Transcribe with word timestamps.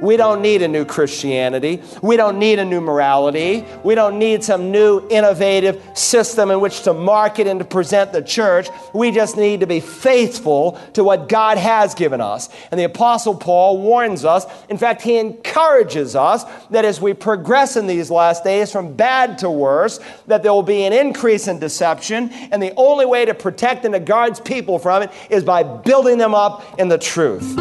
We 0.00 0.16
don't 0.16 0.42
need 0.42 0.62
a 0.62 0.68
new 0.68 0.84
Christianity. 0.84 1.80
We 2.02 2.16
don't 2.16 2.38
need 2.38 2.58
a 2.58 2.64
new 2.64 2.80
morality. 2.80 3.64
We 3.84 3.94
don't 3.94 4.18
need 4.18 4.42
some 4.42 4.70
new 4.70 5.06
innovative 5.08 5.82
system 5.94 6.50
in 6.50 6.60
which 6.60 6.82
to 6.82 6.92
market 6.92 7.46
and 7.46 7.60
to 7.60 7.64
present 7.64 8.12
the 8.12 8.20
church. 8.20 8.68
We 8.92 9.12
just 9.12 9.36
need 9.36 9.60
to 9.60 9.66
be 9.66 9.80
faithful 9.80 10.80
to 10.94 11.04
what 11.04 11.28
God 11.28 11.58
has 11.58 11.94
given 11.94 12.20
us. 12.20 12.48
And 12.70 12.78
the 12.78 12.84
Apostle 12.84 13.34
Paul 13.34 13.78
warns 13.78 14.24
us, 14.24 14.46
in 14.68 14.78
fact, 14.78 15.00
he 15.00 15.16
encourages 15.16 16.16
us 16.16 16.44
that 16.70 16.84
as 16.84 17.00
we 17.00 17.14
progress 17.14 17.76
in 17.76 17.86
these 17.86 18.10
last 18.10 18.44
days 18.44 18.72
from 18.72 18.94
bad 18.94 19.38
to 19.38 19.50
worse, 19.50 20.00
that 20.26 20.42
there 20.42 20.52
will 20.52 20.62
be 20.62 20.84
an 20.84 20.92
increase 20.92 21.46
in 21.48 21.58
deception. 21.58 22.30
And 22.50 22.62
the 22.62 22.74
only 22.76 23.06
way 23.06 23.24
to 23.24 23.34
protect 23.34 23.84
and 23.84 23.94
to 23.94 24.00
guard 24.00 24.44
people 24.44 24.78
from 24.78 25.02
it 25.02 25.10
is 25.30 25.44
by 25.44 25.62
building 25.62 26.18
them 26.18 26.34
up 26.34 26.78
in 26.78 26.88
the 26.88 26.98
truth. 26.98 27.56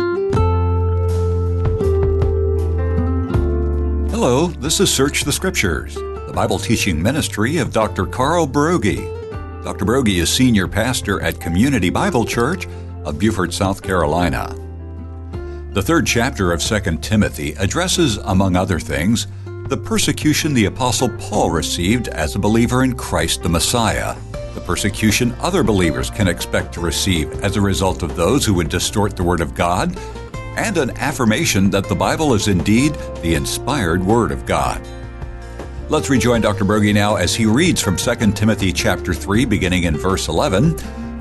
Hello, 4.13 4.45
this 4.45 4.79
is 4.79 4.93
Search 4.93 5.23
the 5.23 5.31
Scriptures, 5.31 5.95
the 5.95 6.31
Bible 6.35 6.59
teaching 6.59 7.01
ministry 7.01 7.57
of 7.57 7.73
Dr. 7.73 8.05
Carl 8.05 8.47
Broggi. 8.47 9.01
Dr. 9.63 9.85
Broggi 9.85 10.21
is 10.21 10.31
senior 10.31 10.67
pastor 10.67 11.19
at 11.19 11.41
Community 11.41 11.89
Bible 11.89 12.23
Church 12.23 12.67
of 13.05 13.17
Beaufort, 13.17 13.53
South 13.53 13.81
Carolina. 13.81 14.53
The 15.71 15.81
third 15.81 16.05
chapter 16.05 16.51
of 16.51 16.61
2 16.61 16.99
Timothy 16.99 17.53
addresses, 17.53 18.17
among 18.17 18.55
other 18.55 18.79
things, 18.79 19.25
the 19.67 19.81
persecution 19.83 20.53
the 20.53 20.65
Apostle 20.65 21.09
Paul 21.17 21.49
received 21.49 22.07
as 22.09 22.35
a 22.35 22.39
believer 22.39 22.83
in 22.83 22.93
Christ 22.93 23.41
the 23.41 23.49
Messiah, 23.49 24.15
the 24.53 24.61
persecution 24.61 25.33
other 25.39 25.63
believers 25.63 26.11
can 26.11 26.27
expect 26.27 26.71
to 26.75 26.81
receive 26.81 27.31
as 27.43 27.55
a 27.55 27.61
result 27.61 28.03
of 28.03 28.15
those 28.15 28.45
who 28.45 28.53
would 28.53 28.69
distort 28.69 29.17
the 29.17 29.23
Word 29.23 29.41
of 29.41 29.55
God 29.55 29.97
and 30.57 30.77
an 30.77 30.91
affirmation 30.97 31.69
that 31.71 31.85
the 31.85 31.95
Bible 31.95 32.33
is 32.33 32.47
indeed 32.47 32.93
the 33.21 33.35
inspired 33.35 34.03
Word 34.03 34.31
of 34.31 34.45
God. 34.45 34.85
Let's 35.89 36.09
rejoin 36.09 36.41
Dr. 36.41 36.65
Broggi 36.65 36.93
now 36.93 37.15
as 37.15 37.35
he 37.35 37.45
reads 37.45 37.81
from 37.81 37.97
2 37.97 38.31
Timothy 38.31 38.71
chapter 38.71 39.13
3 39.13 39.45
beginning 39.45 39.83
in 39.83 39.97
verse 39.97 40.27
11, 40.27 40.71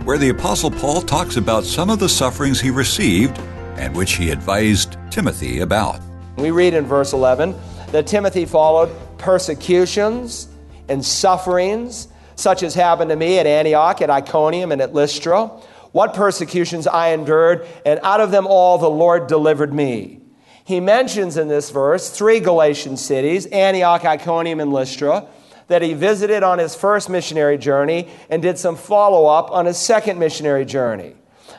where 0.05 0.19
the 0.19 0.31
apostle 0.31 0.70
Paul 0.70 1.03
talks 1.03 1.37
about 1.37 1.65
some 1.65 1.91
of 1.91 1.98
the 1.98 2.09
sufferings 2.09 2.61
he 2.61 2.70
received 2.70 3.39
and 3.77 3.95
which 3.95 4.12
he 4.12 4.31
advised 4.31 4.97
Timothy 5.11 5.61
about. 5.61 6.01
We 6.37 6.51
read 6.51 6.75
in 6.75 6.87
verse 6.87 7.12
11 7.12 7.55
that 7.89 8.07
Timothy 8.07 8.47
followed 8.47 8.91
persecutions 9.19 10.48
and 10.89 11.05
sufferings 11.05 12.09
such 12.37 12.62
as 12.62 12.75
happened 12.75 13.11
to 13.11 13.17
me 13.17 13.39
at 13.39 13.47
Antioch, 13.47 14.01
at 14.01 14.11
Iconium, 14.11 14.73
and 14.73 14.81
at 14.81 14.95
Lystra 14.95 15.51
what 15.93 16.15
persecutions 16.15 16.87
I 16.87 17.09
endured, 17.09 17.67
and 17.87 18.01
out 18.03 18.21
of 18.21 18.31
them 18.31 18.47
all 18.47 18.79
the 18.79 18.91
Lord 18.91 19.27
delivered 19.27 19.73
me. 19.73 20.21
He 20.65 20.81
mentions 20.81 21.37
in 21.37 21.48
this 21.48 21.71
verse 21.71 22.11
three 22.11 22.41
Galatian 22.41 22.97
cities 22.97 23.47
Antioch, 23.47 24.05
Iconium, 24.05 24.61
and 24.61 24.73
Lystra 24.73 25.27
that 25.69 25.83
he 25.83 25.95
visited 25.95 26.43
on 26.43 26.59
his 26.59 26.75
first 26.75 27.09
missionary 27.09 27.59
journey 27.59 28.09
and 28.29 28.43
did 28.43 28.59
some 28.59 28.77
follow 28.77 29.27
up 29.27 29.51
on 29.51 29.67
his 29.67 29.79
second 29.79 30.19
missionary 30.19 30.65
journey. 30.65 31.15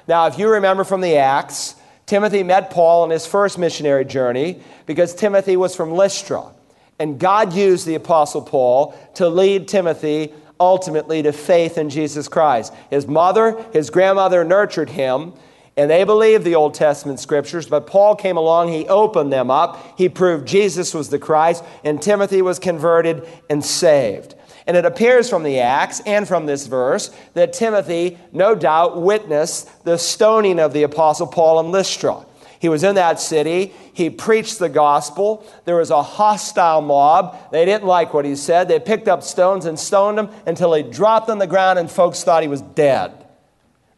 Now, 0.07 0.27
if 0.27 0.37
you 0.37 0.49
remember 0.49 0.83
from 0.83 1.01
the 1.01 1.17
Acts, 1.17 1.75
Timothy 2.05 2.43
met 2.43 2.69
Paul 2.69 3.03
on 3.03 3.09
his 3.09 3.25
first 3.25 3.57
missionary 3.57 4.05
journey 4.05 4.61
because 4.85 5.15
Timothy 5.15 5.55
was 5.55 5.75
from 5.75 5.93
Lystra. 5.93 6.45
And 6.99 7.19
God 7.19 7.53
used 7.53 7.87
the 7.87 7.95
Apostle 7.95 8.41
Paul 8.41 8.97
to 9.15 9.27
lead 9.27 9.67
Timothy 9.67 10.33
ultimately 10.59 11.21
to 11.23 11.31
faith 11.31 11.77
in 11.77 11.89
Jesus 11.89 12.27
Christ. 12.27 12.73
His 12.89 13.07
mother, 13.07 13.63
his 13.73 13.89
grandmother 13.89 14.43
nurtured 14.43 14.91
him, 14.91 15.33
and 15.75 15.89
they 15.89 16.03
believed 16.03 16.43
the 16.43 16.55
Old 16.55 16.75
Testament 16.75 17.19
scriptures, 17.19 17.67
but 17.67 17.87
Paul 17.87 18.15
came 18.15 18.37
along, 18.37 18.69
he 18.69 18.87
opened 18.87 19.33
them 19.33 19.49
up, 19.49 19.97
he 19.97 20.07
proved 20.07 20.47
Jesus 20.47 20.93
was 20.93 21.09
the 21.09 21.17
Christ, 21.17 21.63
and 21.83 22.01
Timothy 22.01 22.41
was 22.41 22.59
converted 22.59 23.27
and 23.49 23.65
saved. 23.65 24.35
And 24.65 24.77
it 24.77 24.85
appears 24.85 25.29
from 25.29 25.43
the 25.43 25.59
Acts 25.59 25.99
and 26.05 26.27
from 26.27 26.45
this 26.45 26.67
verse 26.67 27.11
that 27.33 27.53
Timothy, 27.53 28.17
no 28.31 28.55
doubt, 28.55 29.01
witnessed 29.01 29.83
the 29.83 29.97
stoning 29.97 30.59
of 30.59 30.73
the 30.73 30.83
Apostle 30.83 31.27
Paul 31.27 31.59
in 31.59 31.71
Lystra. 31.71 32.25
He 32.63 32.69
was 32.69 32.85
in 32.85 32.95
that 32.95 33.19
city. 33.19 33.73
He 33.91 34.09
preached 34.09 34.57
the 34.57 34.69
gospel. 34.69 35.45
There 35.65 35.75
was 35.75 35.89
a 35.89 36.01
hostile 36.01 36.79
mob. 36.79 37.37
They 37.51 37.65
didn't 37.65 37.83
like 37.83 38.13
what 38.13 38.23
he 38.23 38.37
said. 38.37 38.69
They 38.69 38.79
picked 38.79 39.09
up 39.09 39.21
stones 39.21 39.65
and 39.65 39.77
stoned 39.77 40.17
him 40.17 40.29
until 40.45 40.73
he 40.73 40.81
dropped 40.81 41.29
on 41.29 41.39
the 41.39 41.45
ground 41.45 41.77
and 41.77 41.91
folks 41.91 42.23
thought 42.23 42.41
he 42.41 42.47
was 42.47 42.61
dead. 42.61 43.11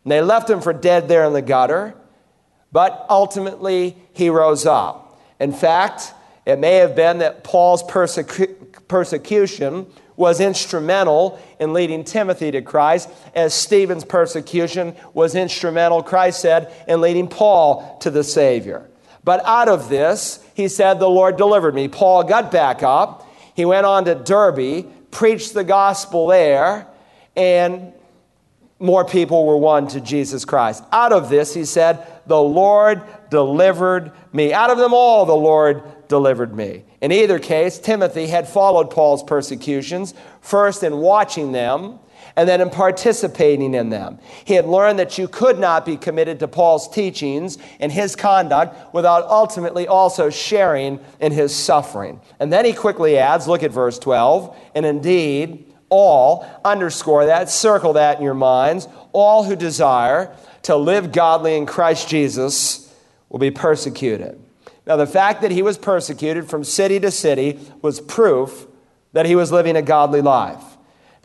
And 0.04 0.12
they 0.12 0.20
left 0.20 0.50
him 0.50 0.62
for 0.62 0.74
dead 0.74 1.08
there 1.08 1.26
in 1.26 1.34
the 1.34 1.44
gutter. 1.44 1.94
But 2.72 3.06
ultimately, 3.08 3.98
he 4.14 4.32
rose 4.32 4.66
up. 4.66 5.22
In 5.40 5.54
fact, 5.54 6.16
it 6.48 6.58
may 6.58 6.78
have 6.78 6.96
been 6.96 7.20
that 7.20 7.44
Paul's 7.44 7.84
persecu- 7.84 8.88
persecution 8.88 9.86
was 10.16 10.40
instrumental 10.40 11.40
in 11.60 11.74
leading 11.74 12.04
Timothy 12.04 12.52
to 12.52 12.62
Christ, 12.62 13.10
as 13.34 13.54
Stephen's 13.54 14.06
persecution 14.06 14.96
was 15.14 15.36
instrumental, 15.36 16.04
Christ 16.04 16.42
said, 16.42 16.74
in 16.88 17.02
leading 17.02 17.28
Paul 17.28 17.98
to 18.02 18.10
the 18.10 18.24
Savior. 18.24 18.90
But 19.24 19.44
out 19.46 19.68
of 19.68 19.90
this, 19.90 20.40
he 20.54 20.68
said, 20.68 21.00
The 21.00 21.10
Lord 21.10 21.36
delivered 21.36 21.74
me. 21.74 21.88
Paul 21.88 22.24
got 22.24 22.52
back 22.52 22.84
up. 22.84 23.28
He 23.56 23.66
went 23.66 23.86
on 23.86 24.06
to 24.06 24.16
Derbe, 24.16 24.86
preached 25.12 25.54
the 25.54 25.64
gospel 25.64 26.28
there, 26.28 26.88
and 27.36 27.94
more 28.80 29.06
people 29.06 29.46
were 29.46 29.58
won 29.58 29.88
to 29.88 30.02
Jesus 30.02 30.46
Christ. 30.46 30.84
Out 30.92 31.14
of 31.14 31.30
this, 31.30 31.54
he 31.54 31.66
said, 31.66 32.06
The 32.28 32.42
Lord 32.42 33.02
delivered 33.30 34.12
me. 34.34 34.54
Out 34.54 34.70
of 34.70 34.78
them 34.78 34.94
all, 34.94 35.26
the 35.26 35.36
Lord 35.36 35.84
delivered 36.08 36.56
me. 36.56 36.84
In 37.02 37.12
either 37.12 37.40
case, 37.40 37.78
Timothy 37.80 38.28
had 38.28 38.48
followed 38.48 38.90
Paul's 38.90 39.24
persecutions, 39.24 40.14
first 40.42 40.84
in 40.84 40.98
watching 40.98 41.52
them 41.52 42.00
and 42.36 42.50
then 42.50 42.62
in 42.62 42.70
participating 42.70 43.74
in 43.74 43.90
them. 43.90 44.20
He 44.44 44.56
had 44.56 44.66
learned 44.66 45.00
that 45.00 45.18
you 45.18 45.28
could 45.28 45.58
not 45.58 45.86
be 45.86 45.96
committed 45.98 46.40
to 46.40 46.48
Paul's 46.48 46.90
teachings 46.90 47.58
and 47.80 47.92
his 47.92 48.16
conduct 48.16 48.94
without 48.94 49.24
ultimately 49.24 49.88
also 49.88 50.30
sharing 50.30 51.00
in 51.20 51.32
his 51.32 51.56
suffering. 51.56 52.20
And 52.40 52.52
then 52.52 52.66
he 52.66 52.74
quickly 52.74 53.18
adds, 53.18 53.48
look 53.48 53.64
at 53.64 53.72
verse 53.72 53.98
12, 54.00 54.58
and 54.76 54.86
indeed, 54.86 55.74
all, 55.90 56.46
underscore 56.66 57.28
that, 57.28 57.50
circle 57.50 57.94
that 57.94 58.18
in 58.18 58.24
your 58.24 58.34
minds, 58.34 58.88
all 59.14 59.44
who 59.44 59.56
desire 59.56 60.36
to 60.64 60.76
live 60.76 61.12
godly 61.12 61.56
in 61.56 61.66
Christ 61.66 62.10
Jesus 62.10 62.94
will 63.30 63.40
be 63.40 63.52
persecuted. 63.52 64.42
Now, 64.88 64.98
the 64.98 65.08
fact 65.08 65.42
that 65.42 65.52
he 65.52 65.62
was 65.62 65.78
persecuted 65.78 66.50
from 66.50 66.64
city 66.64 67.00
to 67.00 67.10
city 67.10 67.60
was 67.82 68.00
proof 68.00 68.68
that 69.14 69.26
he 69.26 69.36
was 69.36 69.52
living 69.52 69.76
a 69.76 69.82
godly 69.82 70.22
life. 70.22 70.64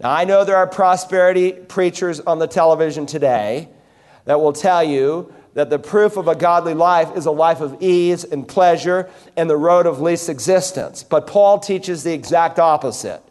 Now, 0.00 0.12
I 0.12 0.24
know 0.24 0.44
there 0.44 0.56
are 0.56 0.66
prosperity 0.66 1.52
preachers 1.52 2.20
on 2.20 2.38
the 2.38 2.46
television 2.46 3.04
today 3.04 3.68
that 4.24 4.40
will 4.40 4.52
tell 4.52 4.82
you 4.82 5.32
that 5.54 5.68
the 5.68 5.78
proof 5.78 6.16
of 6.16 6.28
a 6.28 6.34
godly 6.34 6.74
life 6.74 7.16
is 7.16 7.26
a 7.26 7.30
life 7.30 7.60
of 7.60 7.82
ease 7.82 8.24
and 8.24 8.46
pleasure 8.46 9.10
and 9.36 9.50
the 9.50 9.56
road 9.56 9.86
of 9.86 10.00
least 10.00 10.28
existence. 10.28 11.02
But 11.02 11.26
Paul 11.26 11.58
teaches 11.58 12.02
the 12.02 12.12
exact 12.12 12.58
opposite. 12.58 13.22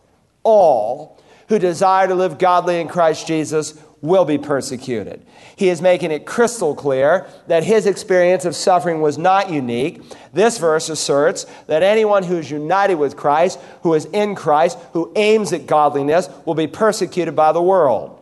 All 0.43 1.17
who 1.47 1.57
desire 1.57 2.07
to 2.07 2.15
live 2.15 2.37
godly 2.37 2.79
in 2.79 2.87
Christ 2.87 3.25
Jesus 3.25 3.81
will 4.01 4.25
be 4.25 4.37
persecuted. 4.37 5.25
He 5.55 5.69
is 5.69 5.81
making 5.81 6.11
it 6.11 6.25
crystal 6.25 6.73
clear 6.73 7.27
that 7.47 7.63
his 7.63 7.85
experience 7.85 8.45
of 8.45 8.55
suffering 8.55 9.01
was 9.01 9.17
not 9.17 9.49
unique. 9.51 10.01
This 10.33 10.57
verse 10.57 10.89
asserts 10.89 11.45
that 11.67 11.83
anyone 11.83 12.23
who 12.23 12.37
is 12.37 12.49
united 12.49 12.95
with 12.95 13.17
Christ, 13.17 13.59
who 13.83 13.93
is 13.93 14.05
in 14.05 14.35
Christ, 14.35 14.77
who 14.93 15.11
aims 15.15 15.51
at 15.51 15.67
godliness, 15.67 16.29
will 16.45 16.55
be 16.55 16.67
persecuted 16.67 17.35
by 17.35 17.51
the 17.51 17.61
world. 17.61 18.15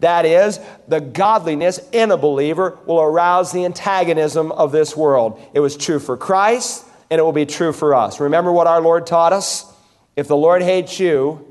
That 0.00 0.24
is, 0.24 0.58
the 0.88 1.00
godliness 1.00 1.78
in 1.92 2.10
a 2.10 2.16
believer 2.16 2.78
will 2.86 3.00
arouse 3.00 3.52
the 3.52 3.66
antagonism 3.66 4.50
of 4.52 4.72
this 4.72 4.96
world. 4.96 5.40
It 5.52 5.60
was 5.60 5.76
true 5.76 5.98
for 5.98 6.16
Christ, 6.16 6.86
and 7.10 7.18
it 7.18 7.22
will 7.22 7.32
be 7.32 7.46
true 7.46 7.72
for 7.72 7.94
us. 7.94 8.18
Remember 8.18 8.50
what 8.50 8.66
our 8.66 8.80
Lord 8.80 9.06
taught 9.06 9.32
us? 9.32 9.70
If 10.16 10.26
the 10.26 10.36
Lord 10.36 10.62
hates 10.62 10.98
you, 10.98 11.46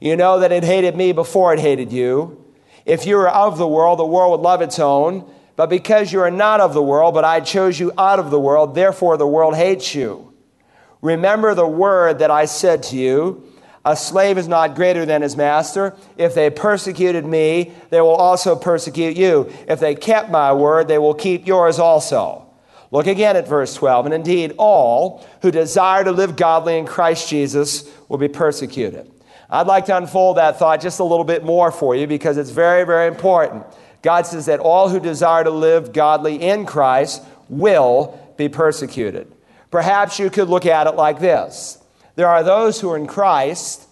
you 0.00 0.16
know 0.16 0.40
that 0.40 0.52
it 0.52 0.64
hated 0.64 0.96
me 0.96 1.12
before 1.12 1.54
it 1.54 1.60
hated 1.60 1.92
you. 1.92 2.44
If 2.88 3.04
you 3.04 3.16
were 3.16 3.28
of 3.28 3.58
the 3.58 3.68
world, 3.68 3.98
the 3.98 4.06
world 4.06 4.30
would 4.32 4.44
love 4.44 4.62
its 4.62 4.78
own. 4.78 5.30
But 5.56 5.68
because 5.68 6.10
you 6.10 6.20
are 6.20 6.30
not 6.30 6.60
of 6.60 6.72
the 6.72 6.82
world, 6.82 7.12
but 7.14 7.24
I 7.24 7.40
chose 7.40 7.78
you 7.78 7.92
out 7.98 8.18
of 8.18 8.30
the 8.30 8.40
world, 8.40 8.74
therefore 8.74 9.16
the 9.16 9.26
world 9.26 9.56
hates 9.56 9.94
you. 9.94 10.32
Remember 11.02 11.54
the 11.54 11.66
word 11.66 12.20
that 12.20 12.30
I 12.30 12.46
said 12.46 12.82
to 12.84 12.96
you 12.96 13.44
A 13.84 13.94
slave 13.94 14.38
is 14.38 14.48
not 14.48 14.74
greater 14.74 15.04
than 15.04 15.20
his 15.20 15.36
master. 15.36 15.96
If 16.16 16.34
they 16.34 16.48
persecuted 16.48 17.26
me, 17.26 17.72
they 17.90 18.00
will 18.00 18.14
also 18.14 18.56
persecute 18.56 19.16
you. 19.16 19.52
If 19.68 19.80
they 19.80 19.94
kept 19.94 20.30
my 20.30 20.52
word, 20.54 20.88
they 20.88 20.98
will 20.98 21.14
keep 21.14 21.46
yours 21.46 21.78
also. 21.78 22.46
Look 22.90 23.06
again 23.06 23.36
at 23.36 23.46
verse 23.46 23.74
12. 23.74 24.06
And 24.06 24.14
indeed, 24.14 24.54
all 24.56 25.26
who 25.42 25.50
desire 25.50 26.04
to 26.04 26.12
live 26.12 26.36
godly 26.36 26.78
in 26.78 26.86
Christ 26.86 27.28
Jesus 27.28 27.86
will 28.08 28.18
be 28.18 28.28
persecuted. 28.28 29.10
I'd 29.50 29.66
like 29.66 29.86
to 29.86 29.96
unfold 29.96 30.36
that 30.36 30.58
thought 30.58 30.80
just 30.80 31.00
a 31.00 31.04
little 31.04 31.24
bit 31.24 31.42
more 31.42 31.72
for 31.72 31.94
you 31.96 32.06
because 32.06 32.36
it's 32.36 32.50
very, 32.50 32.84
very 32.84 33.08
important. 33.08 33.64
God 34.02 34.26
says 34.26 34.46
that 34.46 34.60
all 34.60 34.88
who 34.88 35.00
desire 35.00 35.44
to 35.44 35.50
live 35.50 35.92
godly 35.92 36.36
in 36.36 36.66
Christ 36.66 37.22
will 37.48 38.18
be 38.36 38.48
persecuted. 38.48 39.32
Perhaps 39.70 40.18
you 40.18 40.30
could 40.30 40.48
look 40.48 40.66
at 40.66 40.86
it 40.86 40.94
like 40.94 41.20
this 41.20 41.78
there 42.16 42.28
are 42.28 42.42
those 42.42 42.80
who 42.80 42.90
are 42.90 42.96
in 42.96 43.06
Christ, 43.06 43.88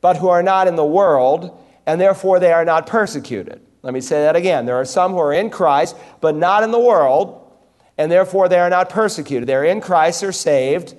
but 0.00 0.16
who 0.16 0.28
are 0.28 0.42
not 0.42 0.68
in 0.68 0.76
the 0.76 0.84
world, 0.84 1.56
and 1.86 2.00
therefore 2.00 2.40
they 2.40 2.52
are 2.52 2.64
not 2.64 2.86
persecuted. 2.86 3.60
Let 3.82 3.94
me 3.94 4.00
say 4.00 4.22
that 4.22 4.36
again. 4.36 4.66
There 4.66 4.76
are 4.76 4.84
some 4.84 5.12
who 5.12 5.18
are 5.18 5.32
in 5.32 5.48
Christ, 5.48 5.96
but 6.20 6.34
not 6.34 6.64
in 6.64 6.70
the 6.72 6.80
world, 6.80 7.52
and 7.96 8.10
therefore 8.10 8.48
they 8.48 8.58
are 8.58 8.68
not 8.68 8.90
persecuted. 8.90 9.48
They're 9.48 9.64
in 9.64 9.80
Christ, 9.80 10.20
they're 10.20 10.32
saved, 10.32 10.96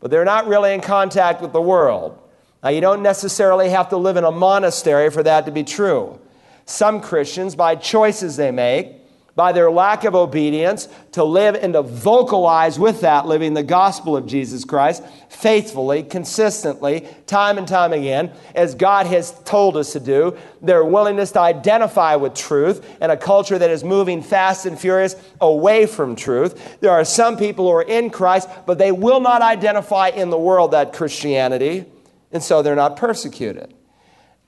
but 0.00 0.10
they're 0.10 0.24
not 0.24 0.46
really 0.46 0.74
in 0.74 0.80
contact 0.80 1.40
with 1.40 1.52
the 1.52 1.62
world. 1.62 2.18
Now, 2.62 2.70
you 2.70 2.80
don't 2.80 3.02
necessarily 3.02 3.70
have 3.70 3.90
to 3.90 3.96
live 3.96 4.16
in 4.16 4.24
a 4.24 4.32
monastery 4.32 5.10
for 5.10 5.22
that 5.22 5.46
to 5.46 5.52
be 5.52 5.62
true. 5.62 6.18
Some 6.66 7.00
Christians, 7.00 7.54
by 7.54 7.76
choices 7.76 8.36
they 8.36 8.50
make, 8.50 8.94
by 9.36 9.52
their 9.52 9.70
lack 9.70 10.02
of 10.02 10.16
obedience, 10.16 10.88
to 11.12 11.22
live 11.22 11.54
and 11.54 11.74
to 11.74 11.82
vocalize 11.82 12.76
with 12.76 13.02
that, 13.02 13.24
living 13.24 13.54
the 13.54 13.62
gospel 13.62 14.16
of 14.16 14.26
Jesus 14.26 14.64
Christ 14.64 15.04
faithfully, 15.28 16.02
consistently, 16.02 17.06
time 17.28 17.56
and 17.56 17.68
time 17.68 17.92
again, 17.92 18.32
as 18.56 18.74
God 18.74 19.06
has 19.06 19.30
told 19.44 19.76
us 19.76 19.92
to 19.92 20.00
do. 20.00 20.36
Their 20.60 20.84
willingness 20.84 21.30
to 21.32 21.40
identify 21.40 22.16
with 22.16 22.34
truth 22.34 22.84
in 23.00 23.10
a 23.10 23.16
culture 23.16 23.56
that 23.56 23.70
is 23.70 23.84
moving 23.84 24.20
fast 24.20 24.66
and 24.66 24.76
furious 24.76 25.14
away 25.40 25.86
from 25.86 26.16
truth. 26.16 26.80
There 26.80 26.90
are 26.90 27.04
some 27.04 27.36
people 27.36 27.66
who 27.66 27.76
are 27.76 27.82
in 27.82 28.10
Christ, 28.10 28.48
but 28.66 28.78
they 28.78 28.90
will 28.90 29.20
not 29.20 29.42
identify 29.42 30.08
in 30.08 30.30
the 30.30 30.38
world 30.38 30.72
that 30.72 30.92
Christianity, 30.92 31.86
and 32.32 32.42
so 32.42 32.62
they're 32.62 32.76
not 32.76 32.96
persecuted. 32.96 33.74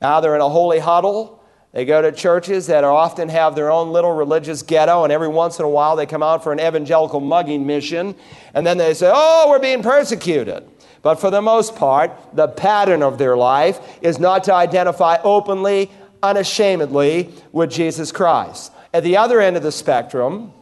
Now 0.00 0.20
they're 0.20 0.34
in 0.34 0.40
a 0.40 0.48
holy 0.48 0.78
huddle 0.78 1.40
they 1.72 1.84
go 1.84 2.02
to 2.02 2.10
churches 2.10 2.66
that 2.66 2.82
often 2.82 3.28
have 3.28 3.54
their 3.54 3.70
own 3.70 3.92
little 3.92 4.12
religious 4.12 4.62
ghetto, 4.62 5.04
and 5.04 5.12
every 5.12 5.28
once 5.28 5.60
in 5.60 5.64
a 5.64 5.68
while 5.68 5.94
they 5.94 6.06
come 6.06 6.22
out 6.22 6.42
for 6.42 6.52
an 6.52 6.58
evangelical 6.58 7.20
mugging 7.20 7.64
mission, 7.64 8.16
and 8.54 8.66
then 8.66 8.76
they 8.76 8.92
say, 8.92 9.10
Oh, 9.12 9.46
we're 9.48 9.60
being 9.60 9.82
persecuted. 9.82 10.68
But 11.02 11.16
for 11.16 11.30
the 11.30 11.40
most 11.40 11.76
part, 11.76 12.10
the 12.34 12.48
pattern 12.48 13.02
of 13.02 13.18
their 13.18 13.36
life 13.36 13.80
is 14.02 14.18
not 14.18 14.44
to 14.44 14.54
identify 14.54 15.18
openly, 15.22 15.90
unashamedly 16.22 17.32
with 17.52 17.70
Jesus 17.70 18.10
Christ. 18.10 18.72
At 18.92 19.04
the 19.04 19.16
other 19.16 19.40
end 19.40 19.56
of 19.56 19.62
the 19.62 19.72
spectrum, 19.72 20.52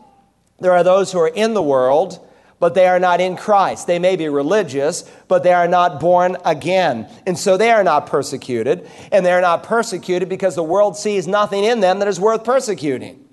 there 0.61 0.73
are 0.73 0.85
those 0.85 1.11
who 1.11 1.19
are 1.21 1.29
in 1.29 1.55
the 1.55 1.63
world 1.63 2.25
but 2.61 2.75
they 2.75 2.87
are 2.87 2.99
not 2.99 3.21
in 3.21 3.37
Christ. 3.37 3.87
They 3.87 3.99
may 3.99 4.17
be 4.17 4.29
religious, 4.29 5.03
but 5.29 5.43
they 5.43 5.53
are 5.53 5.69
not 5.69 6.01
born 6.01 6.37
again. 6.45 7.09
And 7.27 7.39
so 7.39 7.57
they 7.57 7.71
are 7.71 7.85
not 7.85 8.07
persecuted. 8.07 8.89
And 9.13 9.25
they 9.25 9.33
are 9.33 9.41
not 9.41 9.63
persecuted 9.63 10.29
because 10.29 10.55
the 10.55 10.63
world 10.63 10.97
sees 10.97 11.29
nothing 11.29 11.65
in 11.65 11.81
them 11.81 12.01
that 12.01 12.09
is 12.09 12.19
worth 12.19 12.45
persecuting. 12.45 13.25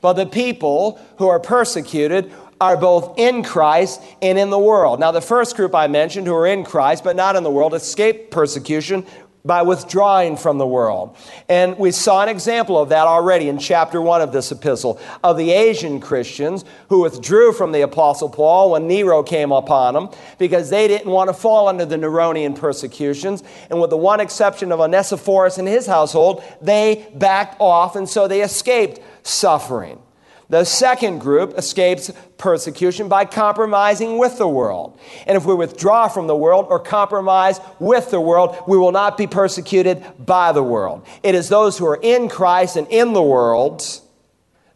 But 0.00 0.14
the 0.14 0.26
people 0.26 0.98
who 1.18 1.28
are 1.28 1.40
persecuted 1.40 2.32
are 2.60 2.76
both 2.76 3.18
in 3.18 3.42
Christ 3.42 4.02
and 4.20 4.38
in 4.38 4.50
the 4.50 4.58
world. 4.58 5.00
Now, 5.00 5.12
the 5.12 5.22
first 5.22 5.56
group 5.56 5.74
I 5.74 5.86
mentioned 5.86 6.26
who 6.26 6.34
are 6.34 6.46
in 6.46 6.62
Christ 6.64 7.04
but 7.04 7.16
not 7.16 7.36
in 7.36 7.42
the 7.42 7.50
world 7.50 7.72
escape 7.74 8.30
persecution 8.30 9.06
by 9.44 9.62
withdrawing 9.62 10.36
from 10.36 10.58
the 10.58 10.66
world. 10.66 11.16
And 11.48 11.78
we 11.78 11.90
saw 11.90 12.22
an 12.22 12.28
example 12.28 12.78
of 12.78 12.90
that 12.90 13.06
already 13.06 13.48
in 13.48 13.58
chapter 13.58 14.00
1 14.00 14.20
of 14.20 14.32
this 14.32 14.52
epistle 14.52 15.00
of 15.24 15.36
the 15.36 15.50
Asian 15.52 16.00
Christians 16.00 16.64
who 16.88 17.00
withdrew 17.00 17.52
from 17.52 17.72
the 17.72 17.80
Apostle 17.80 18.28
Paul 18.28 18.72
when 18.72 18.86
Nero 18.86 19.22
came 19.22 19.52
upon 19.52 19.94
them 19.94 20.08
because 20.38 20.70
they 20.70 20.88
didn't 20.88 21.10
want 21.10 21.28
to 21.28 21.34
fall 21.34 21.68
under 21.68 21.84
the 21.84 21.96
Neronian 21.96 22.54
persecutions. 22.54 23.42
And 23.70 23.80
with 23.80 23.90
the 23.90 23.96
one 23.96 24.20
exception 24.20 24.72
of 24.72 24.80
Onesiphorus 24.80 25.58
and 25.58 25.66
his 25.66 25.86
household, 25.86 26.42
they 26.60 27.08
backed 27.14 27.60
off, 27.60 27.96
and 27.96 28.08
so 28.08 28.28
they 28.28 28.42
escaped 28.42 29.00
suffering. 29.22 30.00
The 30.50 30.64
second 30.64 31.20
group 31.20 31.56
escapes 31.56 32.10
persecution 32.36 33.08
by 33.08 33.24
compromising 33.24 34.18
with 34.18 34.36
the 34.36 34.48
world. 34.48 34.98
And 35.26 35.36
if 35.36 35.44
we 35.44 35.54
withdraw 35.54 36.08
from 36.08 36.26
the 36.26 36.34
world 36.34 36.66
or 36.68 36.80
compromise 36.80 37.60
with 37.78 38.10
the 38.10 38.20
world, 38.20 38.56
we 38.66 38.76
will 38.76 38.90
not 38.90 39.16
be 39.16 39.28
persecuted 39.28 40.04
by 40.18 40.50
the 40.50 40.62
world. 40.62 41.06
It 41.22 41.36
is 41.36 41.48
those 41.48 41.78
who 41.78 41.86
are 41.86 42.00
in 42.02 42.28
Christ 42.28 42.76
and 42.76 42.88
in 42.88 43.12
the 43.12 43.22
world 43.22 43.84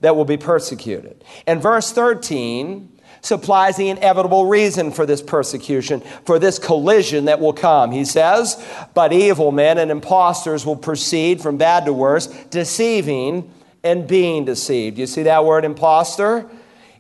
that 0.01 0.15
will 0.15 0.25
be 0.25 0.37
persecuted. 0.37 1.25
And 1.45 1.61
verse 1.61 1.91
13 1.91 2.91
supplies 3.21 3.77
the 3.77 3.89
inevitable 3.89 4.47
reason 4.47 4.93
for 4.93 5.07
this 5.07 5.23
persecution, 5.23 6.03
for 6.25 6.39
this 6.39 6.61
collision 6.61 7.25
that 7.25 7.41
will 7.41 7.53
come. 7.53 7.91
He 7.91 8.05
says, 8.05 8.65
But 8.95 9.13
evil 9.13 9.51
men 9.51 9.79
and 9.79 9.91
impostors 9.91 10.65
will 10.65 10.77
proceed 10.77 11.41
from 11.41 11.57
bad 11.57 11.87
to 11.87 11.93
worse, 11.93 12.29
deceiving 12.51 13.51
and 13.85 14.09
being 14.09 14.45
deceived. 14.45 14.99
You 14.99 15.07
see 15.07 15.25
that 15.25 15.45
word 15.45 15.65
impostor? 15.65 16.51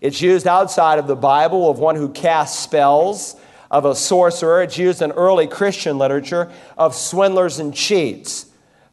It's 0.01 0.21
used 0.21 0.47
outside 0.47 0.99
of 0.99 1.07
the 1.07 1.17
Bible 1.17 1.71
of 1.71 1.79
one 1.79 1.97
who 1.97 2.11
casts 2.11 2.59
spells, 2.59 3.37
of 3.71 3.87
a 3.87 3.95
sorcerer. 3.95 4.63
It's 4.63 4.79
used 4.79 5.03
in 5.03 5.11
early 5.13 5.47
Christian 5.47 5.99
literature 5.99 6.53
of 6.77 6.95
swindlers 6.95 7.59
and 7.59 7.75
cheats. 7.75 8.47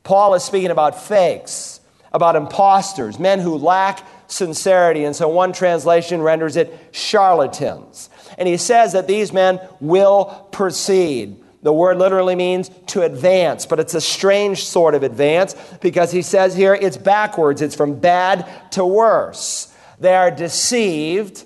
Paul 0.03 0.33
is 0.33 0.43
speaking 0.43 0.71
about 0.71 1.03
fakes, 1.03 1.81
about 2.13 2.35
impostors, 2.35 3.19
men 3.19 3.39
who 3.39 3.57
lack 3.57 4.07
sincerity. 4.27 5.03
And 5.03 5.15
so 5.15 5.27
one 5.27 5.53
translation 5.53 6.21
renders 6.21 6.55
it 6.55 6.73
charlatans. 6.91 8.09
And 8.37 8.47
he 8.47 8.57
says 8.57 8.93
that 8.93 9.07
these 9.07 9.33
men 9.33 9.59
will 9.79 10.47
proceed. 10.51 11.40
The 11.63 11.73
word 11.73 11.97
literally 11.97 12.35
means 12.35 12.69
to 12.87 13.03
advance, 13.03 13.65
but 13.65 13.79
it's 13.79 13.93
a 13.93 14.01
strange 14.01 14.63
sort 14.63 14.95
of 14.95 15.03
advance 15.03 15.53
because 15.79 16.11
he 16.11 16.23
says 16.23 16.55
here 16.55 16.73
it's 16.73 16.97
backwards. 16.97 17.61
It's 17.61 17.75
from 17.75 17.99
bad 17.99 18.49
to 18.71 18.85
worse. 18.85 19.73
They 19.99 20.15
are 20.15 20.31
deceived, 20.31 21.43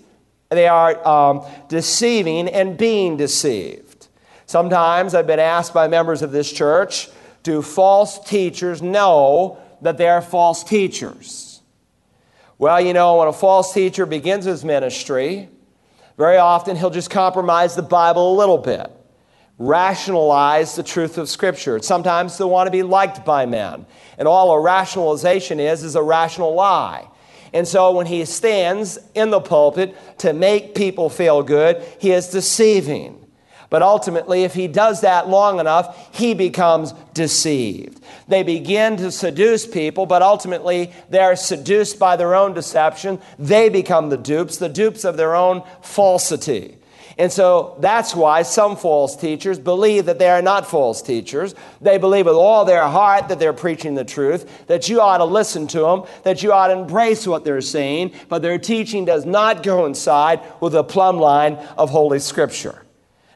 they 0.50 0.68
are 0.68 1.06
um, 1.06 1.46
deceiving 1.68 2.48
and 2.48 2.78
being 2.78 3.18
deceived. 3.18 4.08
Sometimes 4.46 5.14
I've 5.14 5.28
been 5.28 5.40
asked 5.40 5.74
by 5.74 5.88
members 5.88 6.22
of 6.22 6.32
this 6.32 6.52
church 6.52 7.10
do 7.44 7.62
false 7.62 8.20
teachers 8.28 8.82
know 8.82 9.60
that 9.82 9.98
they 9.98 10.08
are 10.08 10.22
false 10.22 10.64
teachers? 10.64 11.62
Well, 12.58 12.82
you 12.82 12.94
know, 12.94 13.18
when 13.18 13.28
a 13.28 13.34
false 13.34 13.72
teacher 13.72 14.08
begins 14.08 14.46
his 14.46 14.66
ministry, 14.66 15.50
very 16.18 16.38
often 16.38 16.76
he'll 16.76 16.90
just 16.90 17.12
compromise 17.12 17.76
the 17.76 17.84
Bible 17.84 18.34
a 18.34 18.36
little 18.36 18.58
bit 18.58 18.95
rationalize 19.58 20.76
the 20.76 20.84
truth 20.84 21.18
of 21.18 21.30
Scripture. 21.30 21.80
Sometimes 21.80 22.38
they 22.38 22.46
want 22.46 22.68
to 22.68 22.72
be 22.72 22.84
liked 22.84 23.26
by 23.26 23.46
men. 23.46 23.86
And 24.18 24.28
all 24.28 24.52
a 24.52 24.60
rationalization 24.60 25.60
is, 25.60 25.84
is 25.84 25.96
a 25.96 26.04
rational 26.04 26.54
lie. 26.54 27.08
And 27.54 27.68
so 27.68 27.92
when 27.92 28.06
he 28.06 28.26
stands 28.26 29.00
in 29.14 29.30
the 29.30 29.40
pulpit 29.40 29.96
to 30.20 30.34
make 30.34 30.76
people 30.76 31.10
feel 31.10 31.42
good, 31.42 31.82
he 32.00 32.12
is 32.12 32.28
deceiving. 32.28 33.22
But 33.70 33.82
ultimately, 33.82 34.44
if 34.44 34.54
he 34.54 34.68
does 34.68 35.02
that 35.02 35.28
long 35.28 35.60
enough, 35.60 36.14
he 36.16 36.34
becomes 36.34 36.94
deceived. 37.14 38.02
They 38.28 38.44
begin 38.44 38.98
to 38.98 39.12
seduce 39.12 39.66
people, 39.66 40.06
but 40.06 40.22
ultimately 40.22 40.94
they 41.10 41.20
are 41.20 41.36
seduced 41.36 41.98
by 41.98 42.16
their 42.16 42.36
own 42.36 42.54
deception. 42.54 43.20
They 43.40 43.70
become 43.70 44.10
the 44.10 44.18
dupes, 44.18 44.58
the 44.58 44.70
dupes 44.70 45.04
of 45.04 45.18
their 45.18 45.36
own 45.36 45.64
falsity. 45.82 46.78
And 47.18 47.32
so 47.32 47.78
that's 47.80 48.14
why 48.14 48.42
some 48.42 48.76
false 48.76 49.16
teachers 49.16 49.58
believe 49.58 50.06
that 50.06 50.20
they 50.20 50.30
are 50.30 50.42
not 50.42 50.68
false 50.68 51.02
teachers. 51.02 51.56
They 51.80 51.98
believe 51.98 52.26
with 52.26 52.36
all 52.36 52.66
their 52.66 52.88
heart 52.88 53.30
that 53.30 53.40
they're 53.40 53.54
preaching 53.54 53.96
the 53.96 54.04
truth, 54.04 54.68
that 54.68 54.90
you 54.90 55.00
ought 55.00 55.20
to 55.20 55.26
listen 55.26 55.68
to 55.68 55.80
them, 55.80 56.04
that 56.24 56.44
you 56.44 56.52
ought 56.52 56.68
to 56.68 56.74
embrace 56.74 57.26
what 57.26 57.46
they're 57.46 57.62
saying, 57.62 58.12
but 58.28 58.42
their 58.42 58.58
teaching 58.58 59.06
does 59.06 59.26
not 59.26 59.64
coincide 59.64 60.42
with 60.60 60.74
the 60.74 60.84
plumb 60.84 61.18
line 61.18 61.56
of 61.78 61.90
Holy 61.90 62.20
Scripture. 62.20 62.85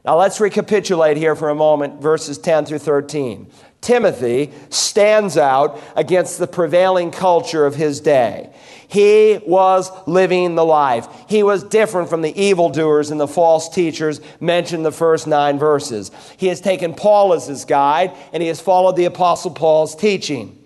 Now 0.04 0.18
let's 0.18 0.40
recapitulate 0.40 1.16
here 1.16 1.36
for 1.36 1.50
a 1.50 1.54
moment 1.54 2.00
verses 2.00 2.38
10 2.38 2.66
through 2.66 2.78
13. 2.78 3.50
Timothy 3.80 4.52
stands 4.68 5.36
out 5.38 5.80
against 5.96 6.38
the 6.38 6.46
prevailing 6.46 7.10
culture 7.10 7.64
of 7.64 7.74
his 7.74 8.00
day. 8.00 8.52
He 8.88 9.40
was 9.46 9.90
living 10.06 10.54
the 10.54 10.64
life. 10.64 11.06
He 11.28 11.42
was 11.42 11.62
different 11.64 12.10
from 12.10 12.22
the 12.22 12.38
evildoers 12.38 13.10
and 13.10 13.20
the 13.20 13.28
false 13.28 13.68
teachers 13.68 14.20
mentioned 14.40 14.84
the 14.84 14.92
first 14.92 15.26
nine 15.26 15.58
verses. 15.58 16.10
He 16.36 16.48
has 16.48 16.60
taken 16.60 16.94
Paul 16.94 17.32
as 17.32 17.46
his 17.46 17.64
guide 17.64 18.12
and 18.32 18.42
he 18.42 18.48
has 18.48 18.60
followed 18.60 18.96
the 18.96 19.04
Apostle 19.06 19.52
Paul's 19.52 19.94
teaching. 19.94 20.59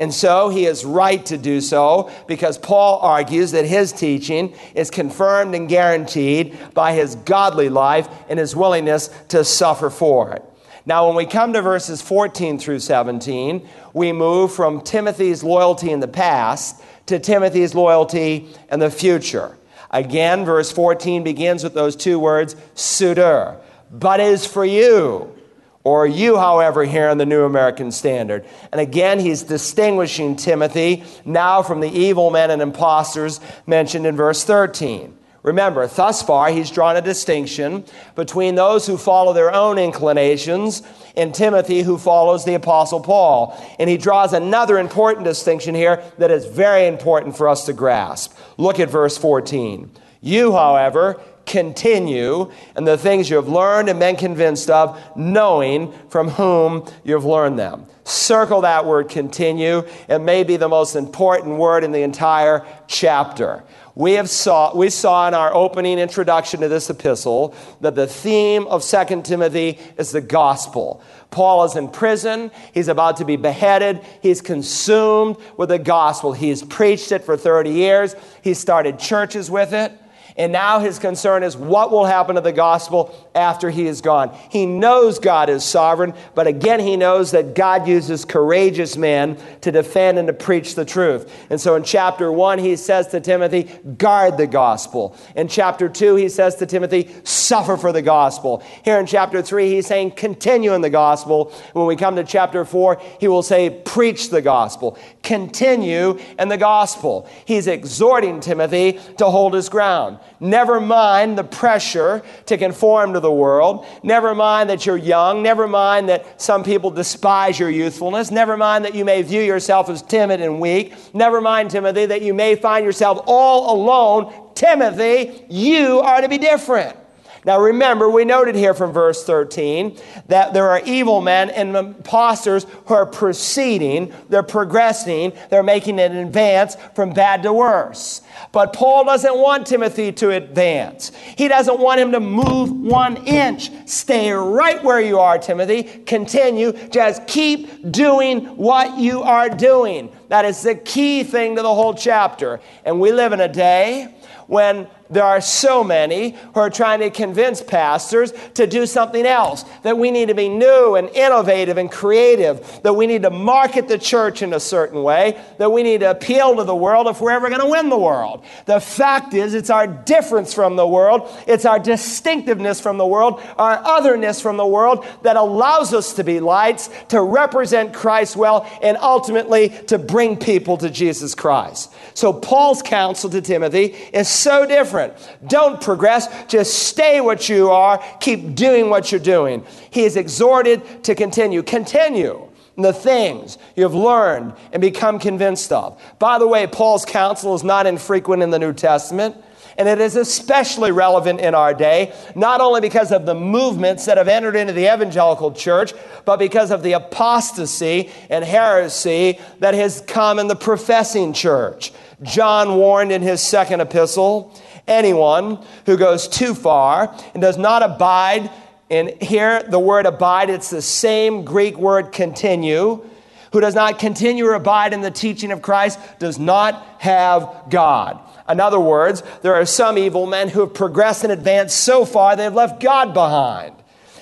And 0.00 0.14
so 0.14 0.48
he 0.48 0.64
is 0.64 0.82
right 0.82 1.24
to 1.26 1.36
do 1.36 1.60
so 1.60 2.10
because 2.26 2.56
Paul 2.56 3.00
argues 3.00 3.52
that 3.52 3.66
his 3.66 3.92
teaching 3.92 4.54
is 4.74 4.90
confirmed 4.90 5.54
and 5.54 5.68
guaranteed 5.68 6.58
by 6.72 6.94
his 6.94 7.16
godly 7.16 7.68
life 7.68 8.08
and 8.30 8.38
his 8.38 8.56
willingness 8.56 9.10
to 9.28 9.44
suffer 9.44 9.90
for 9.90 10.32
it. 10.32 10.42
Now, 10.86 11.06
when 11.06 11.16
we 11.16 11.26
come 11.26 11.52
to 11.52 11.60
verses 11.60 12.00
14 12.00 12.58
through 12.58 12.80
17, 12.80 13.68
we 13.92 14.12
move 14.12 14.54
from 14.54 14.80
Timothy's 14.80 15.44
loyalty 15.44 15.90
in 15.90 16.00
the 16.00 16.08
past 16.08 16.82
to 17.06 17.18
Timothy's 17.18 17.74
loyalty 17.74 18.48
in 18.72 18.80
the 18.80 18.90
future. 18.90 19.58
Again, 19.90 20.46
verse 20.46 20.72
14 20.72 21.24
begins 21.24 21.62
with 21.62 21.74
those 21.74 21.94
two 21.94 22.18
words, 22.18 22.56
su 22.74 23.12
de, 23.12 23.56
but 23.90 24.20
is 24.20 24.46
for 24.46 24.64
you, 24.64 25.36
or 25.82 26.06
you, 26.06 26.36
however, 26.36 26.84
here 26.84 27.08
in 27.08 27.18
the 27.18 27.26
New 27.26 27.44
American 27.44 27.90
Standard. 27.90 28.44
And 28.70 28.80
again, 28.80 29.18
he's 29.18 29.42
distinguishing 29.42 30.36
Timothy 30.36 31.04
now 31.24 31.62
from 31.62 31.80
the 31.80 31.90
evil 31.90 32.30
men 32.30 32.50
and 32.50 32.60
impostors 32.60 33.40
mentioned 33.66 34.06
in 34.06 34.16
verse 34.16 34.44
13. 34.44 35.16
Remember, 35.42 35.86
thus 35.86 36.22
far, 36.22 36.50
he's 36.50 36.70
drawn 36.70 36.96
a 36.96 37.00
distinction 37.00 37.84
between 38.14 38.56
those 38.56 38.86
who 38.86 38.98
follow 38.98 39.32
their 39.32 39.54
own 39.54 39.78
inclinations 39.78 40.82
and 41.16 41.34
Timothy 41.34 41.80
who 41.80 41.96
follows 41.96 42.44
the 42.44 42.54
Apostle 42.54 43.00
Paul. 43.00 43.58
And 43.78 43.88
he 43.88 43.96
draws 43.96 44.34
another 44.34 44.78
important 44.78 45.24
distinction 45.24 45.74
here 45.74 46.02
that 46.18 46.30
is 46.30 46.44
very 46.44 46.86
important 46.86 47.38
for 47.38 47.48
us 47.48 47.64
to 47.66 47.72
grasp. 47.72 48.36
Look 48.58 48.78
at 48.80 48.90
verse 48.90 49.16
14. 49.16 49.90
You, 50.20 50.52
however, 50.52 51.18
continue 51.50 52.50
in 52.76 52.84
the 52.84 52.96
things 52.96 53.28
you 53.28 53.36
have 53.36 53.48
learned 53.48 53.88
and 53.88 53.98
been 53.98 54.16
convinced 54.16 54.70
of, 54.70 55.00
knowing 55.16 55.92
from 56.08 56.28
whom 56.28 56.88
you've 57.02 57.24
learned 57.24 57.58
them. 57.58 57.86
Circle 58.04 58.62
that 58.62 58.86
word 58.86 59.08
continue. 59.08 59.82
It 60.08 60.20
may 60.20 60.44
be 60.44 60.56
the 60.56 60.68
most 60.68 60.94
important 60.94 61.56
word 61.56 61.84
in 61.84 61.92
the 61.92 62.02
entire 62.02 62.64
chapter. 62.86 63.64
We, 63.96 64.12
have 64.12 64.30
saw, 64.30 64.74
we 64.74 64.88
saw 64.88 65.26
in 65.28 65.34
our 65.34 65.52
opening 65.52 65.98
introduction 65.98 66.60
to 66.60 66.68
this 66.68 66.88
epistle 66.88 67.54
that 67.80 67.96
the 67.96 68.06
theme 68.06 68.66
of 68.68 68.84
2 68.84 69.22
Timothy 69.22 69.78
is 69.98 70.12
the 70.12 70.20
gospel. 70.20 71.02
Paul 71.30 71.64
is 71.64 71.76
in 71.76 71.88
prison. 71.88 72.50
He's 72.72 72.88
about 72.88 73.18
to 73.18 73.24
be 73.24 73.36
beheaded. 73.36 74.00
He's 74.22 74.40
consumed 74.40 75.36
with 75.56 75.68
the 75.68 75.78
gospel. 75.78 76.32
He's 76.32 76.62
preached 76.62 77.12
it 77.12 77.24
for 77.24 77.36
30 77.36 77.70
years. 77.70 78.14
He 78.42 78.54
started 78.54 78.98
churches 78.98 79.50
with 79.50 79.72
it. 79.72 79.92
And 80.40 80.52
now 80.52 80.78
his 80.78 80.98
concern 80.98 81.42
is 81.42 81.54
what 81.54 81.90
will 81.90 82.06
happen 82.06 82.36
to 82.36 82.40
the 82.40 82.50
gospel 82.50 83.14
after 83.34 83.68
he 83.68 83.86
is 83.86 84.00
gone. 84.00 84.34
He 84.48 84.64
knows 84.64 85.18
God 85.18 85.50
is 85.50 85.62
sovereign, 85.62 86.14
but 86.34 86.46
again, 86.46 86.80
he 86.80 86.96
knows 86.96 87.32
that 87.32 87.54
God 87.54 87.86
uses 87.86 88.24
courageous 88.24 88.96
men 88.96 89.36
to 89.60 89.70
defend 89.70 90.18
and 90.18 90.28
to 90.28 90.32
preach 90.32 90.76
the 90.76 90.86
truth. 90.86 91.30
And 91.50 91.60
so 91.60 91.74
in 91.74 91.84
chapter 91.84 92.32
one, 92.32 92.58
he 92.58 92.76
says 92.76 93.08
to 93.08 93.20
Timothy, 93.20 93.64
guard 93.98 94.38
the 94.38 94.46
gospel. 94.46 95.14
In 95.36 95.46
chapter 95.46 95.90
two, 95.90 96.16
he 96.16 96.30
says 96.30 96.56
to 96.56 96.64
Timothy, 96.64 97.10
suffer 97.22 97.76
for 97.76 97.92
the 97.92 98.00
gospel. 98.00 98.62
Here 98.82 98.98
in 98.98 99.04
chapter 99.04 99.42
three, 99.42 99.70
he's 99.70 99.86
saying, 99.86 100.12
continue 100.12 100.72
in 100.72 100.80
the 100.80 100.88
gospel. 100.88 101.52
When 101.74 101.84
we 101.84 101.96
come 101.96 102.16
to 102.16 102.24
chapter 102.24 102.64
four, 102.64 102.98
he 103.20 103.28
will 103.28 103.42
say, 103.42 103.68
preach 103.68 104.30
the 104.30 104.40
gospel. 104.40 104.96
Continue 105.22 106.18
in 106.38 106.48
the 106.48 106.56
gospel. 106.56 107.28
He's 107.44 107.66
exhorting 107.66 108.40
Timothy 108.40 108.98
to 109.18 109.26
hold 109.26 109.52
his 109.52 109.68
ground. 109.68 110.18
Never 110.38 110.80
mind 110.80 111.36
the 111.36 111.44
pressure 111.44 112.22
to 112.46 112.56
conform 112.56 113.14
to 113.14 113.20
the 113.20 113.32
world. 113.32 113.86
Never 114.02 114.34
mind 114.34 114.70
that 114.70 114.86
you're 114.86 114.96
young. 114.96 115.42
Never 115.42 115.66
mind 115.66 116.08
that 116.08 116.40
some 116.40 116.62
people 116.62 116.90
despise 116.90 117.58
your 117.58 117.70
youthfulness. 117.70 118.30
Never 118.30 118.56
mind 118.56 118.84
that 118.84 118.94
you 118.94 119.04
may 119.04 119.22
view 119.22 119.42
yourself 119.42 119.88
as 119.88 120.02
timid 120.02 120.40
and 120.40 120.60
weak. 120.60 120.94
Never 121.14 121.40
mind, 121.40 121.70
Timothy, 121.70 122.06
that 122.06 122.22
you 122.22 122.34
may 122.34 122.54
find 122.54 122.84
yourself 122.84 123.20
all 123.26 123.74
alone. 123.74 124.32
Timothy, 124.54 125.44
you 125.48 126.00
are 126.00 126.20
to 126.20 126.28
be 126.28 126.38
different. 126.38 126.96
Now 127.44 127.60
remember, 127.60 128.10
we 128.10 128.24
noted 128.24 128.54
here 128.54 128.74
from 128.74 128.92
verse 128.92 129.24
13 129.24 129.98
that 130.28 130.52
there 130.52 130.68
are 130.68 130.80
evil 130.84 131.20
men 131.20 131.50
and 131.50 131.74
imposters 131.74 132.66
who 132.86 132.94
are 132.94 133.06
proceeding, 133.06 134.12
they're 134.28 134.42
progressing, 134.42 135.32
they're 135.48 135.62
making 135.62 135.98
an 136.00 136.16
advance 136.16 136.76
from 136.94 137.12
bad 137.12 137.42
to 137.44 137.52
worse. 137.52 138.20
But 138.52 138.72
Paul 138.72 139.04
doesn't 139.04 139.36
want 139.36 139.66
Timothy 139.66 140.12
to 140.12 140.30
advance. 140.30 141.12
He 141.36 141.48
doesn't 141.48 141.78
want 141.78 142.00
him 142.00 142.12
to 142.12 142.20
move 142.20 142.70
one 142.72 143.16
inch. 143.26 143.70
Stay 143.88 144.30
right 144.32 144.82
where 144.82 145.00
you 145.00 145.18
are, 145.18 145.38
Timothy. 145.38 145.82
Continue. 145.82 146.72
Just 146.88 147.26
keep 147.26 147.90
doing 147.90 148.56
what 148.56 148.98
you 148.98 149.22
are 149.22 149.48
doing. 149.48 150.12
That 150.28 150.44
is 150.44 150.62
the 150.62 150.74
key 150.74 151.24
thing 151.24 151.56
to 151.56 151.62
the 151.62 151.74
whole 151.74 151.94
chapter. 151.94 152.60
And 152.84 153.00
we 153.00 153.12
live 153.12 153.32
in 153.32 153.40
a 153.40 153.48
day 153.48 154.14
when 154.46 154.88
there 155.10 155.24
are 155.24 155.40
so 155.40 155.82
many 155.82 156.36
who 156.54 156.60
are 156.60 156.70
trying 156.70 157.00
to 157.00 157.10
convince 157.10 157.60
pastors 157.62 158.32
to 158.54 158.66
do 158.66 158.86
something 158.86 159.26
else, 159.26 159.64
that 159.82 159.98
we 159.98 160.10
need 160.10 160.28
to 160.28 160.34
be 160.34 160.48
new 160.48 160.94
and 160.94 161.08
innovative 161.10 161.78
and 161.78 161.90
creative, 161.90 162.80
that 162.82 162.94
we 162.94 163.06
need 163.06 163.22
to 163.22 163.30
market 163.30 163.88
the 163.88 163.98
church 163.98 164.42
in 164.42 164.52
a 164.52 164.60
certain 164.60 165.02
way, 165.02 165.40
that 165.58 165.70
we 165.70 165.82
need 165.82 166.00
to 166.00 166.10
appeal 166.10 166.56
to 166.56 166.64
the 166.64 166.74
world 166.74 167.08
if 167.08 167.20
we're 167.20 167.32
ever 167.32 167.48
going 167.48 167.60
to 167.60 167.66
win 167.66 167.88
the 167.88 167.98
world. 167.98 168.44
The 168.66 168.80
fact 168.80 169.34
is, 169.34 169.54
it's 169.54 169.70
our 169.70 169.86
difference 169.86 170.54
from 170.54 170.76
the 170.76 170.86
world, 170.86 171.28
it's 171.46 171.64
our 171.64 171.78
distinctiveness 171.78 172.80
from 172.80 172.96
the 172.96 173.06
world, 173.06 173.42
our 173.58 173.78
otherness 173.84 174.40
from 174.40 174.56
the 174.56 174.66
world 174.66 175.04
that 175.22 175.36
allows 175.36 175.92
us 175.92 176.14
to 176.14 176.24
be 176.24 176.38
lights, 176.38 176.88
to 177.08 177.20
represent 177.20 177.92
Christ 177.92 178.36
well, 178.36 178.68
and 178.80 178.96
ultimately 178.98 179.70
to 179.88 179.98
bring 179.98 180.36
people 180.36 180.76
to 180.78 180.88
Jesus 180.88 181.34
Christ. 181.34 181.92
So, 182.14 182.32
Paul's 182.32 182.82
counsel 182.82 183.30
to 183.30 183.40
Timothy 183.40 183.96
is 184.12 184.28
so 184.28 184.66
different 184.66 184.99
different. 185.08 185.48
Don't 185.48 185.80
progress. 185.80 186.28
Just 186.46 186.88
stay 186.88 187.20
what 187.20 187.48
you 187.48 187.70
are. 187.70 188.02
Keep 188.20 188.54
doing 188.54 188.90
what 188.90 189.10
you're 189.10 189.20
doing. 189.20 189.64
He 189.90 190.04
is 190.04 190.16
exhorted 190.16 191.04
to 191.04 191.14
continue. 191.14 191.62
Continue 191.62 192.46
the 192.76 192.92
things 192.92 193.58
you've 193.76 193.94
learned 193.94 194.54
and 194.72 194.80
become 194.80 195.18
convinced 195.18 195.72
of. 195.72 196.00
By 196.18 196.38
the 196.38 196.46
way, 196.46 196.66
Paul's 196.66 197.04
counsel 197.04 197.54
is 197.54 197.64
not 197.64 197.86
infrequent 197.86 198.42
in 198.42 198.50
the 198.50 198.58
New 198.58 198.72
Testament. 198.72 199.36
And 199.78 199.88
it 199.88 199.98
is 199.98 200.16
especially 200.16 200.92
relevant 200.92 201.40
in 201.40 201.54
our 201.54 201.72
day, 201.72 202.12
not 202.34 202.60
only 202.60 202.82
because 202.82 203.12
of 203.12 203.24
the 203.24 203.34
movements 203.34 204.04
that 204.06 204.18
have 204.18 204.28
entered 204.28 204.54
into 204.54 204.74
the 204.74 204.92
evangelical 204.92 205.52
church, 205.52 205.94
but 206.26 206.38
because 206.38 206.70
of 206.70 206.82
the 206.82 206.92
apostasy 206.92 208.10
and 208.28 208.44
heresy 208.44 209.38
that 209.60 209.72
has 209.72 210.02
come 210.02 210.38
in 210.38 210.48
the 210.48 210.56
professing 210.56 211.32
church. 211.32 211.92
John 212.22 212.76
warned 212.76 213.10
in 213.10 213.22
his 213.22 213.40
second 213.40 213.80
epistle 213.80 214.54
anyone 214.90 215.64
who 215.86 215.96
goes 215.96 216.28
too 216.28 216.54
far 216.54 217.14
and 217.32 217.40
does 217.40 217.56
not 217.56 217.82
abide. 217.82 218.50
And 218.90 219.10
here, 219.22 219.62
the 219.62 219.78
word 219.78 220.04
abide, 220.04 220.50
it's 220.50 220.68
the 220.68 220.82
same 220.82 221.44
Greek 221.44 221.78
word 221.78 222.12
continue. 222.12 223.04
Who 223.52 223.60
does 223.60 223.74
not 223.74 223.98
continue 223.98 224.46
or 224.46 224.54
abide 224.54 224.92
in 224.92 225.00
the 225.00 225.10
teaching 225.10 225.52
of 225.52 225.62
Christ 225.62 225.98
does 226.18 226.38
not 226.38 226.86
have 226.98 227.64
God. 227.70 228.20
In 228.48 228.60
other 228.60 228.80
words, 228.80 229.22
there 229.42 229.54
are 229.54 229.64
some 229.64 229.96
evil 229.96 230.26
men 230.26 230.48
who 230.48 230.60
have 230.60 230.74
progressed 230.74 231.24
and 231.24 231.32
advanced 231.32 231.76
so 231.76 232.04
far 232.04 232.34
they've 232.34 232.52
left 232.52 232.80
God 232.80 233.14
behind. 233.14 233.74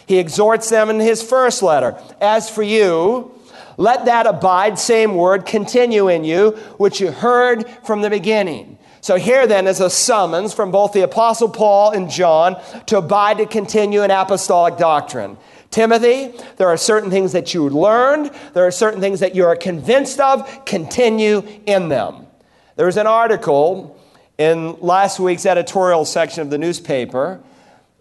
He 0.06 0.18
exhorts 0.18 0.70
them 0.70 0.88
in 0.88 1.00
his 1.00 1.22
first 1.22 1.62
letter 1.62 1.98
As 2.20 2.48
for 2.48 2.62
you, 2.62 3.34
let 3.76 4.06
that 4.06 4.26
abide, 4.26 4.78
same 4.78 5.14
word, 5.14 5.46
continue 5.46 6.08
in 6.08 6.24
you, 6.24 6.52
which 6.78 7.00
you 7.00 7.12
heard 7.12 7.68
from 7.84 8.00
the 8.02 8.10
beginning. 8.10 8.77
So 9.00 9.16
here 9.16 9.46
then 9.46 9.66
is 9.66 9.80
a 9.80 9.90
summons 9.90 10.52
from 10.54 10.70
both 10.70 10.92
the 10.92 11.02
Apostle 11.02 11.48
Paul 11.48 11.92
and 11.92 12.10
John 12.10 12.60
to 12.86 12.98
abide 12.98 13.38
to 13.38 13.46
continue 13.46 14.02
in 14.02 14.10
apostolic 14.10 14.76
doctrine. 14.76 15.36
Timothy, 15.70 16.32
there 16.56 16.68
are 16.68 16.76
certain 16.76 17.10
things 17.10 17.32
that 17.32 17.52
you 17.52 17.68
learned, 17.68 18.30
there 18.54 18.66
are 18.66 18.70
certain 18.70 19.00
things 19.00 19.20
that 19.20 19.34
you 19.34 19.44
are 19.44 19.56
convinced 19.56 20.18
of, 20.18 20.64
continue 20.64 21.46
in 21.66 21.88
them. 21.88 22.26
There 22.76 22.86
was 22.86 22.96
an 22.96 23.06
article 23.06 24.00
in 24.38 24.80
last 24.80 25.20
week's 25.20 25.44
editorial 25.44 26.04
section 26.04 26.42
of 26.42 26.50
the 26.50 26.58
newspaper 26.58 27.40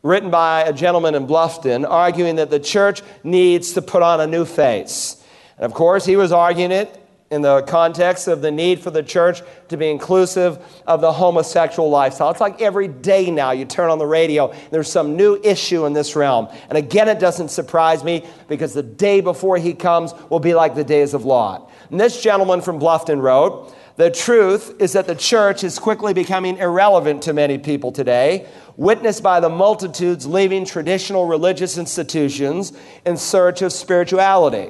written 0.04 0.30
by 0.30 0.62
a 0.62 0.72
gentleman 0.72 1.16
in 1.16 1.28
Bluffton 1.28 1.86
arguing 1.88 2.38
that 2.38 2.50
the 2.50 2.60
church 2.60 3.02
needs 3.24 3.74
to 3.74 3.82
put 3.82 4.02
on 4.02 4.22
a 4.22 4.28
new 4.28 4.46
face. 4.46 5.22
And 5.58 5.66
of 5.66 5.74
course, 5.74 6.06
he 6.06 6.16
was 6.16 6.32
arguing 6.32 6.72
it 6.72 7.07
in 7.30 7.42
the 7.42 7.62
context 7.64 8.28
of 8.28 8.42
the 8.42 8.52
need 8.52 8.80
for 8.80 8.90
the 8.90 9.04
church 9.04 9.42
to 9.68 9.76
be 9.76 9.90
inclusive 9.90 10.60
of 10.88 11.02
the 11.02 11.12
homosexual 11.12 11.90
lifestyle. 11.90 12.32
It's 12.32 12.40
like 12.40 12.62
every 12.62 12.88
day 12.88 13.30
now 13.30 13.52
you 13.52 13.66
turn 13.66 13.90
on 13.90 14.00
the 14.00 14.06
radio, 14.06 14.54
there's 14.72 14.90
some 14.90 15.18
new 15.18 15.40
issue 15.44 15.86
in 15.86 15.94
this 15.94 16.16
realm. 16.16 16.48
And 16.70 16.78
again, 16.78 17.10
it 17.10 17.20
doesn't 17.20 17.50
surprise 17.50 18.04
me 18.04 18.26
because 18.48 18.74
the 18.74 18.84
day 18.84 19.20
before 19.20 19.58
he 19.58 19.74
comes 19.74 20.14
will 20.30 20.40
be 20.40 20.54
like 20.54 20.74
the 20.74 20.86
days 20.86 21.14
of 21.14 21.26
Lot. 21.26 21.70
And 21.92 22.00
this 22.00 22.22
gentleman 22.22 22.62
from 22.62 22.80
Bluffton 22.80 23.22
wrote, 23.22 23.76
the 23.98 24.12
truth 24.12 24.76
is 24.80 24.94
that 24.94 25.08
the 25.08 25.16
church 25.16 25.64
is 25.64 25.80
quickly 25.80 26.14
becoming 26.14 26.58
irrelevant 26.58 27.24
to 27.24 27.34
many 27.34 27.58
people 27.58 27.92
today, 27.92 28.48
witnessed 28.78 29.24
by 29.24 29.40
the 29.40 29.50
multitudes 29.50 30.28
leaving 30.28 30.66
traditional 30.66 31.26
religious 31.26 31.80
institutions 31.80 32.74
in 33.06 33.18
search 33.18 33.64
of 33.64 33.74
spirituality. 33.74 34.70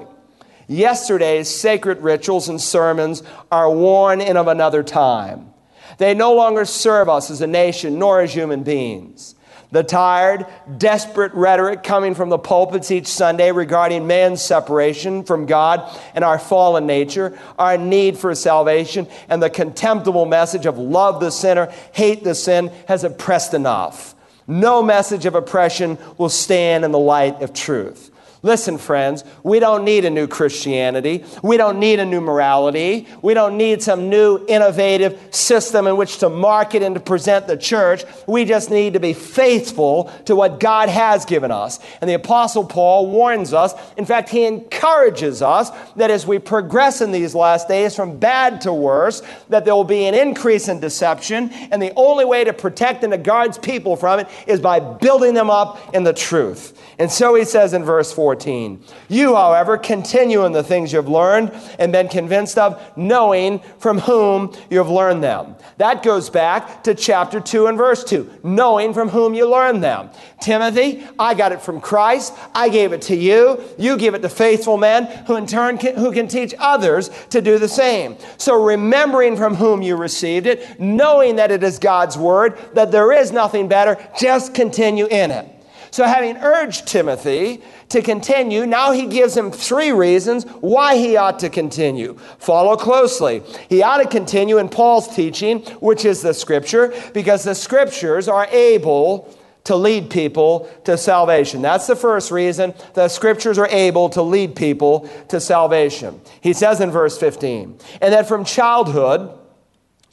Yesterday's 0.68 1.50
sacred 1.50 2.02
rituals 2.02 2.50
and 2.50 2.62
sermons 2.62 3.24
are 3.52 3.72
worn 3.72 4.22
in 4.22 4.36
of 4.38 4.48
another 4.48 4.84
time. 4.84 5.54
They 5.98 6.14
no 6.14 6.34
longer 6.34 6.66
serve 6.66 7.10
us 7.10 7.32
as 7.32 7.42
a 7.42 7.48
nation 7.48 7.98
nor 7.98 8.22
as 8.22 8.34
human 8.34 8.64
beings. 8.64 9.36
The 9.70 9.84
tired, 9.84 10.46
desperate 10.78 11.34
rhetoric 11.34 11.84
coming 11.84 12.16
from 12.16 12.30
the 12.30 12.38
pulpits 12.38 12.90
each 12.90 13.08
Sunday 13.08 13.52
regarding 13.52 14.08
man's 14.08 14.42
separation 14.42 15.24
from 15.24 15.46
God 15.46 15.84
and 16.16 16.24
our 16.24 16.40
fallen 16.40 16.88
nature, 16.88 17.38
our 17.60 17.78
need 17.78 18.18
for 18.18 18.34
salvation, 18.34 19.08
and 19.28 19.44
the 19.44 19.50
contemptible 19.50 20.26
message 20.26 20.66
of 20.66 20.78
love 20.78 21.20
the 21.20 21.32
sinner, 21.32 21.72
hate 21.92 22.24
the 22.24 22.36
sin 22.36 22.72
has 22.88 23.04
oppressed 23.04 23.54
enough. 23.54 24.16
No 24.48 24.82
message 24.82 25.26
of 25.26 25.36
oppression 25.36 25.98
will 26.18 26.30
stand 26.30 26.86
in 26.86 26.92
the 26.92 27.00
light 27.00 27.42
of 27.42 27.54
truth. 27.54 28.12
Listen, 28.48 28.78
friends, 28.78 29.26
we 29.44 29.60
don't 29.60 29.84
need 29.84 30.06
a 30.06 30.10
new 30.10 30.26
Christianity. 30.26 31.26
We 31.44 31.58
don't 31.58 31.80
need 31.80 32.00
a 32.00 32.06
new 32.06 32.22
morality. 32.22 33.06
We 33.22 33.34
don't 33.34 33.58
need 33.58 33.84
some 33.84 34.10
new 34.10 34.46
innovative 34.48 35.20
system 35.32 35.86
in 35.86 35.98
which 35.98 36.20
to 36.20 36.30
market 36.30 36.82
and 36.82 36.96
to 36.96 37.02
present 37.02 37.48
the 37.48 37.58
church. 37.58 38.06
We 38.26 38.46
just 38.46 38.72
need 38.72 38.94
to 38.94 39.02
be 39.02 39.12
faithful 39.12 40.06
to 40.24 40.34
what 40.34 40.62
God 40.62 40.88
has 40.88 41.26
given 41.26 41.52
us. 41.52 41.82
And 42.00 42.10
the 42.10 42.14
Apostle 42.14 42.64
Paul 42.64 43.12
warns 43.12 43.52
us, 43.52 43.74
in 43.98 44.06
fact, 44.06 44.30
he 44.30 44.46
encourages 44.46 45.42
us 45.42 45.70
that 45.98 46.10
as 46.10 46.26
we 46.26 46.40
progress 46.40 47.02
in 47.02 47.12
these 47.12 47.36
last 47.36 47.68
days 47.68 47.98
from 47.98 48.18
bad 48.18 48.62
to 48.62 48.72
worse, 48.72 49.24
that 49.50 49.66
there 49.66 49.76
will 49.76 49.84
be 49.84 50.06
an 50.06 50.16
increase 50.16 50.70
in 50.70 50.80
deception. 50.80 51.50
And 51.70 51.82
the 51.82 51.92
only 51.98 52.24
way 52.24 52.46
to 52.46 52.54
protect 52.54 53.04
and 53.04 53.12
to 53.12 53.18
guard 53.18 53.62
people 53.62 53.98
from 53.98 54.22
it 54.22 54.30
is 54.48 54.62
by 54.62 54.80
building 54.80 55.34
them 55.34 55.50
up 55.50 55.94
in 55.94 56.06
the 56.06 56.14
truth. 56.14 56.82
And 56.98 57.12
so 57.12 57.36
he 57.36 57.44
says 57.44 57.74
in 57.74 57.84
verse 57.84 58.12
14, 58.38 58.84
You, 59.10 59.36
however, 59.36 59.78
continue 59.78 60.46
in 60.46 60.52
the 60.52 60.64
things 60.64 60.92
you 60.92 60.98
have 60.98 61.08
learned 61.08 61.52
and 61.80 61.92
been 61.92 62.08
convinced 62.08 62.58
of, 62.58 62.80
knowing 62.96 63.60
from 63.80 64.00
whom 64.00 64.54
you 64.70 64.78
have 64.78 64.90
learned 64.90 65.24
them. 65.24 65.56
That 65.78 66.04
goes 66.04 66.30
back 66.30 66.84
to 66.84 66.94
chapter 66.94 67.40
2 67.40 67.66
and 67.66 67.78
verse 67.78 68.04
2, 68.04 68.42
knowing 68.44 68.94
from 68.94 69.10
whom 69.10 69.34
you 69.34 69.50
learned 69.50 69.84
them. 69.84 70.12
Timothy, 70.40 71.04
I 71.18 71.34
got 71.34 71.52
it 71.52 71.62
from 71.62 71.82
Christ. 71.82 72.34
I 72.54 72.70
gave 72.70 72.94
it 72.94 73.02
to 73.04 73.16
you. 73.16 73.64
You 73.80 73.98
give 73.98 74.14
it 74.14 74.22
to 74.22 74.30
faithful 74.30 74.78
men 74.78 75.06
who 75.26 75.36
in 75.36 75.48
turn 75.48 75.80
can, 75.80 75.96
who 75.96 76.12
can 76.12 76.28
teach 76.28 76.54
others 76.60 77.10
to 77.32 77.42
do 77.42 77.58
the 77.58 77.68
same. 77.68 78.18
So 78.38 78.64
remembering 78.64 79.36
from 79.36 79.56
whom 79.56 79.82
you 79.82 79.96
received 79.96 80.46
it, 80.46 80.80
knowing 80.80 81.38
that 81.38 81.50
it 81.50 81.64
is 81.64 81.80
God's 81.80 82.18
word, 82.18 82.58
that 82.76 82.92
there 82.92 83.12
is 83.12 83.32
nothing 83.32 83.68
better, 83.68 83.98
just 84.20 84.54
continue 84.54 85.08
in 85.08 85.32
it. 85.32 85.58
So, 85.92 86.06
having 86.06 86.38
urged 86.38 86.88
Timothy 86.88 87.64
to 87.90 88.02
continue, 88.02 88.66
now 88.66 88.92
he 88.92 89.06
gives 89.06 89.36
him 89.36 89.52
three 89.52 89.92
reasons 89.92 90.44
why 90.60 90.98
he 90.98 91.16
ought 91.16 91.40
to 91.40 91.50
continue. 91.50 92.16
Follow 92.38 92.76
closely. 92.76 93.44
He 93.70 93.82
ought 93.82 93.98
to 93.98 94.08
continue 94.08 94.58
in 94.58 94.70
Paul's 94.70 95.14
teaching, 95.16 95.62
which 95.80 96.04
is 96.04 96.22
the 96.22 96.34
scripture, 96.34 96.94
because 97.14 97.44
the 97.44 97.56
scriptures 97.56 98.28
are 98.28 98.48
able 98.52 99.34
to 99.64 99.76
lead 99.76 100.10
people 100.10 100.70
to 100.86 100.98
salvation. 100.98 101.62
That's 101.62 101.88
the 101.88 101.96
first 101.96 102.32
reason 102.32 102.74
the 102.94 103.10
scriptures 103.10 103.58
are 103.58 103.68
able 103.68 104.10
to 104.10 104.22
lead 104.22 104.56
people 104.56 105.10
to 105.28 105.42
salvation. 105.42 106.22
He 106.40 106.54
says 106.54 106.80
in 106.80 106.90
verse 106.90 107.18
15, 107.18 107.78
and 108.02 108.14
that 108.14 108.30
from 108.30 108.46
childhood 108.46 109.38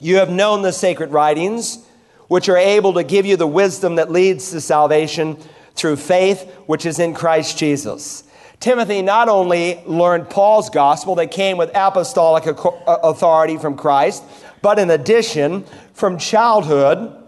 you 0.01 0.17
have 0.17 0.29
known 0.29 0.63
the 0.63 0.73
sacred 0.73 1.13
writings, 1.13 1.87
which 2.27 2.49
are 2.49 2.57
able 2.57 2.95
to 2.95 3.05
give 3.05 3.27
you 3.27 3.37
the 3.37 3.47
wisdom 3.47 3.95
that 3.97 4.11
leads 4.11 4.51
to 4.51 4.61
salvation 4.61 5.39
through 5.75 5.97
faith 5.97 6.51
which 6.67 6.87
is 6.87 6.99
in 6.99 7.15
Christ 7.15 7.59
Jesus. 7.59 8.25
Timothy 8.61 9.03
not 9.03 9.29
only 9.29 9.83
learned 9.85 10.31
Paul's 10.31 10.71
gospel 10.71 11.15
that 11.17 11.31
came 11.31 11.59
with 11.59 11.71
apostolic 11.75 12.47
uh, 12.47 12.71
authority 13.03 13.59
from 13.59 13.77
Christ, 13.77 14.25
but 14.63 14.79
in 14.79 14.91
addition, 14.91 15.65
from 15.93 16.19
childhood, 16.19 17.23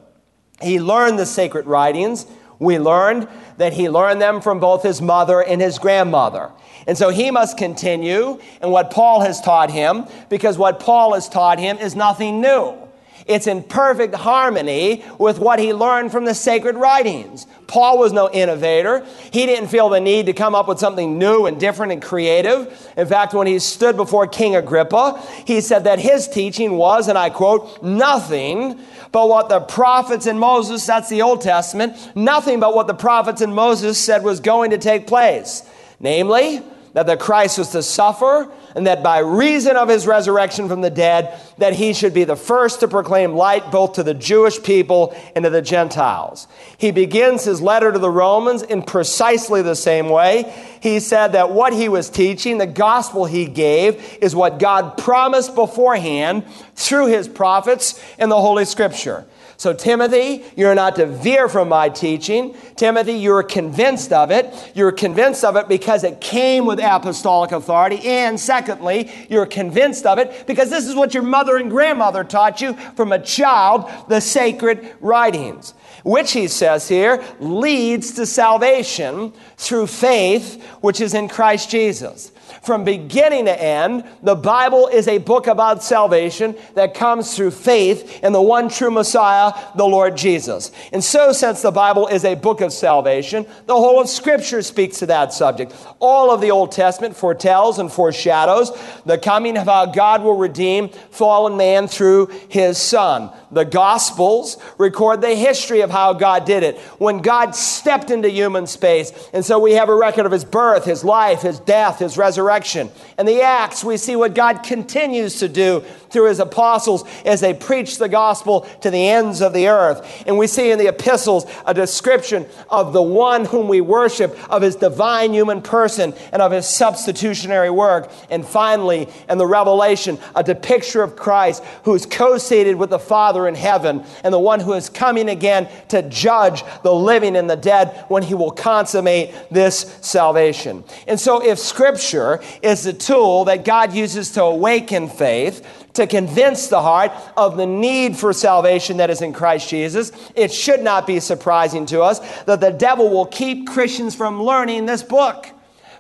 he 0.62 0.80
learned 0.80 1.18
the 1.18 1.26
sacred 1.26 1.66
writings. 1.66 2.26
We 2.58 2.78
learned 2.78 3.28
that 3.58 3.74
he 3.74 3.90
learned 3.90 4.22
them 4.22 4.40
from 4.40 4.60
both 4.60 4.82
his 4.82 5.02
mother 5.02 5.42
and 5.42 5.60
his 5.60 5.78
grandmother. 5.78 6.52
And 6.86 6.96
so 6.96 7.10
he 7.10 7.30
must 7.30 7.58
continue 7.58 8.40
in 8.62 8.70
what 8.70 8.90
Paul 8.90 9.20
has 9.20 9.40
taught 9.40 9.70
him 9.70 10.06
because 10.30 10.56
what 10.56 10.80
Paul 10.80 11.14
has 11.14 11.28
taught 11.28 11.58
him 11.58 11.76
is 11.78 11.94
nothing 11.94 12.40
new. 12.40 12.86
It's 13.26 13.49
in 13.49 13.64
perfect 13.64 14.14
harmony 14.14 15.04
with 15.18 15.40
what 15.40 15.59
he 15.59 15.73
learned 15.73 16.12
from 16.12 16.25
the 16.25 16.35
sacred 16.35 16.76
writings. 16.76 17.47
Paul 17.66 17.99
was 17.99 18.12
no 18.12 18.30
innovator. 18.30 19.04
He 19.33 19.47
didn't 19.47 19.68
feel 19.68 19.88
the 19.88 20.00
need 20.00 20.26
to 20.26 20.33
come 20.33 20.54
up 20.54 20.68
with 20.68 20.78
something 20.78 21.18
new 21.18 21.47
and 21.47 21.59
different 21.59 21.90
and 21.90 22.00
creative. 22.00 22.92
In 22.97 23.09
fact, 23.09 23.35
when 23.35 23.49
he 23.49 23.59
stood 23.59 23.97
before 23.97 24.28
King 24.28 24.54
Agrippa, 24.54 25.21
he 25.45 25.61
said 25.61 25.85
that 25.85 25.99
his 25.99 26.28
teaching 26.28 26.76
was, 26.76 27.09
and 27.09 27.18
I 27.18 27.30
quote, 27.30 27.83
nothing 27.83 28.78
but 29.11 29.28
what 29.28 29.49
the 29.49 29.61
prophets 29.61 30.26
and 30.26 30.38
Moses, 30.38 30.87
that's 30.87 31.09
the 31.09 31.23
Old 31.23 31.40
Testament, 31.40 31.97
nothing 32.14 32.61
but 32.61 32.76
what 32.76 32.87
the 32.87 32.95
prophets 32.95 33.40
and 33.40 33.52
Moses 33.52 33.99
said 33.99 34.23
was 34.23 34.38
going 34.38 34.71
to 34.71 34.78
take 34.78 35.09
place. 35.09 35.64
Namely, 35.98 36.62
that 36.96 37.06
the 37.06 37.16
Christ 37.16 37.59
was 37.59 37.68
to 37.72 37.82
suffer 37.82 38.50
and 38.74 38.87
that 38.87 39.02
by 39.02 39.18
reason 39.18 39.76
of 39.76 39.87
his 39.87 40.06
resurrection 40.06 40.66
from 40.66 40.80
the 40.80 40.88
dead, 40.88 41.38
that 41.59 41.74
he 41.74 41.92
should 41.92 42.14
be 42.14 42.24
the 42.24 42.37
first 42.37 42.80
to 42.80 42.88
proclaim 42.88 43.35
light 43.35 43.70
both 43.70 43.92
to 43.92 44.02
the 44.02 44.14
Jewish 44.14 44.62
people 44.62 45.14
and 45.35 45.44
to 45.44 45.50
the 45.50 45.61
Gentiles. 45.61 46.48
He 46.78 46.92
begins 46.92 47.44
his 47.44 47.61
letter 47.61 47.92
to 47.92 47.98
the 47.98 48.09
Romans 48.09 48.62
in 48.62 48.80
precisely 48.80 49.61
the 49.61 49.76
same 49.76 50.09
way. 50.09 50.50
He 50.80 50.98
said 50.98 51.32
that 51.32 51.50
what 51.50 51.74
he 51.74 51.90
was 51.90 52.09
teaching, 52.09 52.56
the 52.56 52.66
gospel 52.66 53.26
he 53.26 53.44
gave, 53.44 54.02
is 54.22 54.35
what 54.35 54.59
God 54.59 54.96
promised 54.96 55.54
beforehand 55.54 56.46
through 56.76 57.09
his 57.09 57.28
prophets 57.28 58.02
in 58.18 58.30
the 58.30 58.40
Holy 58.40 58.64
Scripture. 58.64 59.26
So, 59.59 59.73
Timothy, 59.73 60.45
you're 60.55 60.75
not 60.75 60.97
to 60.97 61.07
veer 61.07 61.49
from 61.49 61.71
my 61.71 61.88
teaching. 61.88 62.55
Timothy, 62.77 63.14
you're 63.14 63.42
convinced 63.42 64.12
of 64.12 64.31
it. 64.31 64.53
You're 64.75 64.92
convinced 64.92 65.45
of 65.45 65.57
it 65.57 65.66
because 65.66 66.05
it 66.05 66.21
came 66.21 66.66
with 66.66 66.79
apostolic 66.79 67.53
authority. 67.53 68.07
And 68.07 68.38
secondly, 68.38 69.11
you're 69.31 69.47
convinced 69.47 70.05
of 70.05 70.19
it 70.19 70.47
because 70.47 70.69
this 70.69 70.87
is 70.87 70.95
what 70.95 71.14
your 71.14 71.23
mother 71.23 71.57
and 71.57 71.71
grandmother 71.71 72.23
taught 72.23 72.61
you 72.61 72.75
from 72.95 73.12
a 73.12 73.19
child, 73.19 73.90
the 74.09 74.21
sacred 74.21 74.95
writings, 75.01 75.73
which 76.05 76.33
he 76.33 76.49
says 76.49 76.87
here 76.88 77.25
leads 77.40 78.12
to 78.12 78.27
salvation 78.27 79.33
through 79.57 79.87
faith, 79.87 80.62
which 80.81 81.01
is 81.01 81.14
in 81.14 81.29
Christ 81.29 81.71
Jesus. 81.71 82.33
From 82.66 82.83
beginning 82.83 83.45
to 83.45 83.62
end, 83.62 84.05
the 84.25 84.35
Bible 84.35 84.88
is 84.88 85.07
a 85.07 85.19
book 85.19 85.47
about 85.47 85.85
salvation 85.85 86.57
that 86.75 86.95
comes 86.95 87.35
through 87.35 87.53
faith 87.53 88.25
in 88.25 88.33
the 88.33 88.42
one 88.42 88.69
true 88.69 88.90
Messiah, 88.90 89.53
the 89.77 89.87
Lord 89.87 90.16
Jesus. 90.16 90.73
And 90.92 91.03
so, 91.03 91.33
since 91.33 91.62
the 91.62 91.71
Bible 91.71 92.09
is 92.09 92.25
a 92.25 92.35
book 92.35 92.61
of 92.61 92.73
salvation, 92.73 93.47
the 93.66 93.75
whole 93.75 94.01
of 94.01 94.09
Scripture 94.09 94.62
speaks 94.62 94.99
to 94.99 95.07
that 95.07 95.33
subject. 95.33 95.75
All 96.01 96.33
of 96.33 96.40
the 96.40 96.51
Old 96.51 96.73
Testament 96.73 97.16
foretells 97.16 97.79
and 97.79 97.90
foreshadows 97.90 98.77
the 99.05 99.19
coming 99.19 99.57
of 99.57 99.66
how 99.66 99.87
God 99.87 100.23
will 100.23 100.37
redeem 100.37 100.88
fallen 100.88 101.57
man 101.57 101.87
through 101.87 102.27
his 102.49 102.79
Son. 102.79 103.31
The 103.53 103.64
Gospels 103.64 104.57
record 104.77 105.21
the 105.21 105.37
history 105.37 105.83
of 105.83 105.90
how 105.90 106.14
God 106.14 106.45
did 106.45 106.64
it 106.64 106.79
when 106.99 107.19
God 107.19 107.55
stepped 107.55 108.11
into 108.11 108.29
human 108.29 108.66
space. 108.66 109.12
And 109.33 109.45
so 109.46 109.59
we 109.59 109.72
have 109.72 109.88
a 109.88 109.94
record 109.94 110.26
of 110.26 110.32
his 110.32 110.44
birth, 110.44 110.85
his 110.85 111.04
life, 111.04 111.42
his 111.42 111.61
death, 111.61 112.00
his 112.00 112.18
resurrection. 112.18 112.90
And 113.16 113.26
the 113.26 113.42
Acts, 113.42 113.85
we 113.85 113.96
see 113.96 114.16
what 114.16 114.35
God 114.35 114.62
continues 114.62 115.38
to 115.38 115.48
do 115.48 115.85
through 116.11 116.28
his 116.28 116.40
apostles 116.40 117.04
as 117.24 117.40
they 117.40 117.54
preach 117.54 117.98
the 117.98 118.09
gospel 118.09 118.62
to 118.80 118.90
the 118.90 119.09
ends 119.09 119.40
of 119.40 119.52
the 119.52 119.68
earth. 119.68 120.24
And 120.26 120.38
we 120.38 120.46
see 120.46 120.70
in 120.70 120.78
the 120.78 120.88
epistles 120.88 121.46
a 121.66 121.74
description 121.74 122.46
of 122.70 122.92
the 122.92 123.02
one 123.02 123.44
whom 123.44 123.68
we 123.68 123.80
worship, 123.80 124.37
of 124.50 124.62
his 124.62 124.76
divine 124.76 125.32
human 125.32 125.62
person, 125.62 126.14
and 126.32 126.42
of 126.42 126.52
his 126.52 126.66
substitutionary 126.66 127.70
work. 127.70 128.11
And 128.30 128.46
finally, 128.46 129.09
in 129.28 129.38
the 129.38 129.46
Revelation, 129.46 130.18
a 130.35 130.42
depiction 130.42 131.00
of 131.00 131.16
Christ 131.16 131.62
who 131.85 131.94
is 131.94 132.06
co 132.06 132.38
seated 132.38 132.76
with 132.76 132.90
the 132.90 132.98
Father 132.98 133.46
in 133.46 133.54
heaven 133.54 134.04
and 134.24 134.32
the 134.32 134.38
one 134.38 134.61
who 134.61 134.72
is 134.72 134.88
coming 134.88 135.28
again 135.28 135.68
to 135.88 136.02
judge 136.02 136.62
the 136.82 136.94
living 136.94 137.37
and 137.37 137.48
the 137.48 137.56
dead 137.56 138.04
when 138.09 138.22
he 138.22 138.35
will 138.35 138.50
consummate 138.50 139.35
this 139.51 139.99
salvation. 140.01 140.85
And 141.07 141.18
so, 141.18 141.42
if 141.44 141.59
Scripture 141.59 142.40
is 142.62 142.85
the 142.85 142.92
tool 142.92 143.44
that 143.46 143.64
God 143.64 143.92
uses 143.92 144.33
to 144.33 144.42
awaken 144.42 145.09
faith, 145.09 145.87
to 145.94 146.07
convince 146.07 146.68
the 146.68 146.81
heart 146.81 147.11
of 147.37 147.57
the 147.57 147.66
need 147.66 148.16
for 148.16 148.33
salvation 148.33 148.99
that 148.99 149.11
is 149.11 149.22
in 149.22 149.33
Christ 149.33 149.68
Jesus, 149.68 150.12
it 150.35 150.53
should 150.53 150.83
not 150.83 151.07
be 151.07 151.20
surprising 151.20 151.87
to 151.87 152.03
us 152.03 152.20
that 152.44 152.61
the 152.61 152.70
devil 152.70 153.09
will 153.09 153.27
keep 153.27 153.66
Christians 153.66 154.14
from 154.14 154.42
learning 154.42 154.87
this 154.87 155.03
book. 155.03 155.49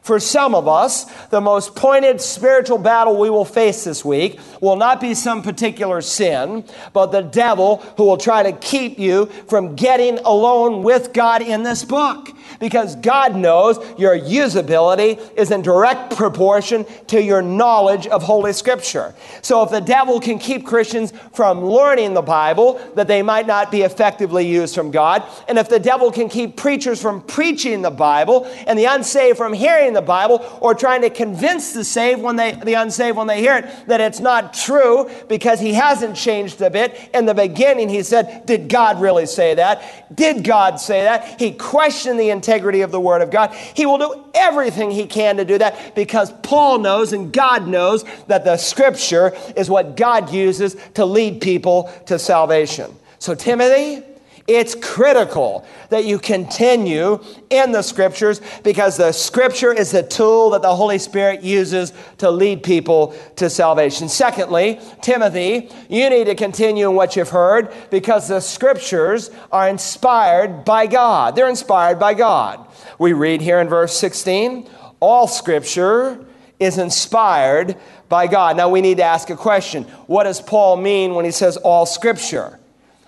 For 0.06 0.20
some 0.20 0.54
of 0.54 0.68
us, 0.68 1.04
the 1.30 1.40
most 1.40 1.74
pointed 1.74 2.20
spiritual 2.20 2.78
battle 2.78 3.18
we 3.18 3.28
will 3.28 3.44
face 3.44 3.82
this 3.82 4.04
week 4.04 4.38
will 4.60 4.76
not 4.76 5.00
be 5.00 5.14
some 5.14 5.42
particular 5.42 6.00
sin, 6.00 6.64
but 6.92 7.06
the 7.06 7.22
devil 7.22 7.78
who 7.96 8.04
will 8.04 8.16
try 8.16 8.44
to 8.44 8.52
keep 8.52 9.00
you 9.00 9.26
from 9.48 9.74
getting 9.74 10.18
alone 10.18 10.84
with 10.84 11.12
God 11.12 11.42
in 11.42 11.64
this 11.64 11.84
book. 11.84 12.30
Because 12.58 12.96
God 12.96 13.36
knows 13.36 13.78
your 13.98 14.18
usability 14.18 15.20
is 15.36 15.50
in 15.50 15.62
direct 15.62 16.16
proportion 16.16 16.86
to 17.08 17.22
your 17.22 17.42
knowledge 17.42 18.06
of 18.06 18.22
Holy 18.22 18.52
Scripture. 18.52 19.14
So 19.42 19.62
if 19.62 19.70
the 19.70 19.80
devil 19.80 20.20
can 20.20 20.38
keep 20.38 20.66
Christians 20.66 21.12
from 21.32 21.64
learning 21.64 22.14
the 22.14 22.22
Bible, 22.22 22.80
that 22.94 23.08
they 23.08 23.22
might 23.22 23.46
not 23.46 23.70
be 23.70 23.82
effectively 23.82 24.46
used 24.46 24.74
from 24.74 24.90
God, 24.90 25.22
and 25.48 25.58
if 25.58 25.68
the 25.68 25.80
devil 25.80 26.10
can 26.10 26.28
keep 26.28 26.56
preachers 26.56 27.00
from 27.00 27.22
preaching 27.22 27.82
the 27.82 27.90
Bible 27.90 28.44
and 28.66 28.78
the 28.78 28.86
unsaved 28.86 29.38
from 29.38 29.52
hearing 29.52 29.92
the 29.92 30.02
Bible 30.02 30.44
or 30.60 30.74
trying 30.74 31.02
to 31.02 31.10
convince 31.10 31.72
the 31.72 31.84
saved 31.84 32.22
when 32.22 32.36
they, 32.36 32.52
the 32.52 32.74
unsaved 32.74 33.16
when 33.16 33.26
they 33.26 33.40
hear 33.40 33.58
it 33.58 33.86
that 33.86 34.00
it's 34.00 34.20
not 34.20 34.54
true 34.54 35.10
because 35.28 35.60
he 35.60 35.72
hasn't 35.72 36.16
changed 36.16 36.60
a 36.60 36.70
bit. 36.70 37.10
In 37.14 37.26
the 37.26 37.34
beginning, 37.34 37.88
he 37.88 38.02
said, 38.02 38.46
Did 38.46 38.68
God 38.68 39.00
really 39.00 39.26
say 39.26 39.54
that? 39.54 40.14
Did 40.14 40.44
God 40.44 40.80
say 40.80 41.02
that? 41.02 41.40
He 41.40 41.52
questioned 41.52 42.18
the 42.18 42.30
integrity 42.36 42.82
of 42.82 42.90
the 42.90 43.00
Word 43.00 43.22
of 43.22 43.30
God. 43.30 43.52
He 43.74 43.86
will 43.86 43.98
do 43.98 44.24
everything 44.34 44.90
he 44.90 45.06
can 45.06 45.38
to 45.38 45.44
do 45.44 45.58
that 45.58 45.94
because 45.94 46.32
Paul 46.42 46.78
knows 46.78 47.12
and 47.12 47.32
God 47.32 47.66
knows 47.66 48.04
that 48.28 48.44
the 48.44 48.56
Scripture 48.56 49.36
is 49.56 49.68
what 49.68 49.96
God 49.96 50.32
uses 50.32 50.76
to 50.94 51.04
lead 51.04 51.40
people 51.40 51.92
to 52.06 52.18
salvation. 52.18 52.94
So, 53.18 53.34
Timothy, 53.34 54.05
it's 54.48 54.74
critical 54.74 55.66
that 55.90 56.04
you 56.04 56.18
continue 56.18 57.18
in 57.50 57.72
the 57.72 57.82
scriptures 57.82 58.40
because 58.62 58.96
the 58.96 59.12
scripture 59.12 59.72
is 59.72 59.90
the 59.90 60.02
tool 60.02 60.50
that 60.50 60.62
the 60.62 60.74
Holy 60.74 60.98
Spirit 60.98 61.42
uses 61.42 61.92
to 62.18 62.30
lead 62.30 62.62
people 62.62 63.16
to 63.36 63.50
salvation. 63.50 64.08
Secondly, 64.08 64.80
Timothy, 65.02 65.70
you 65.88 66.08
need 66.10 66.24
to 66.24 66.34
continue 66.34 66.88
in 66.88 66.96
what 66.96 67.16
you've 67.16 67.30
heard 67.30 67.72
because 67.90 68.28
the 68.28 68.40
scriptures 68.40 69.30
are 69.50 69.68
inspired 69.68 70.64
by 70.64 70.86
God. 70.86 71.34
They're 71.34 71.48
inspired 71.48 71.98
by 71.98 72.14
God. 72.14 72.66
We 72.98 73.12
read 73.12 73.40
here 73.40 73.60
in 73.60 73.68
verse 73.68 73.96
16 73.96 74.68
all 75.00 75.28
scripture 75.28 76.24
is 76.58 76.78
inspired 76.78 77.76
by 78.08 78.26
God. 78.26 78.56
Now 78.56 78.68
we 78.68 78.80
need 78.80 78.96
to 78.96 79.02
ask 79.02 79.28
a 79.30 79.36
question. 79.36 79.84
What 80.06 80.24
does 80.24 80.40
Paul 80.40 80.76
mean 80.76 81.14
when 81.14 81.24
he 81.24 81.30
says 81.30 81.56
all 81.58 81.86
scripture? 81.86 82.58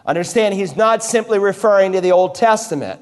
Understand, 0.09 0.55
he's 0.55 0.75
not 0.75 1.05
simply 1.05 1.38
referring 1.38 1.92
to 1.92 2.01
the 2.01 2.12
Old 2.12 2.35
Testament. 2.35 2.99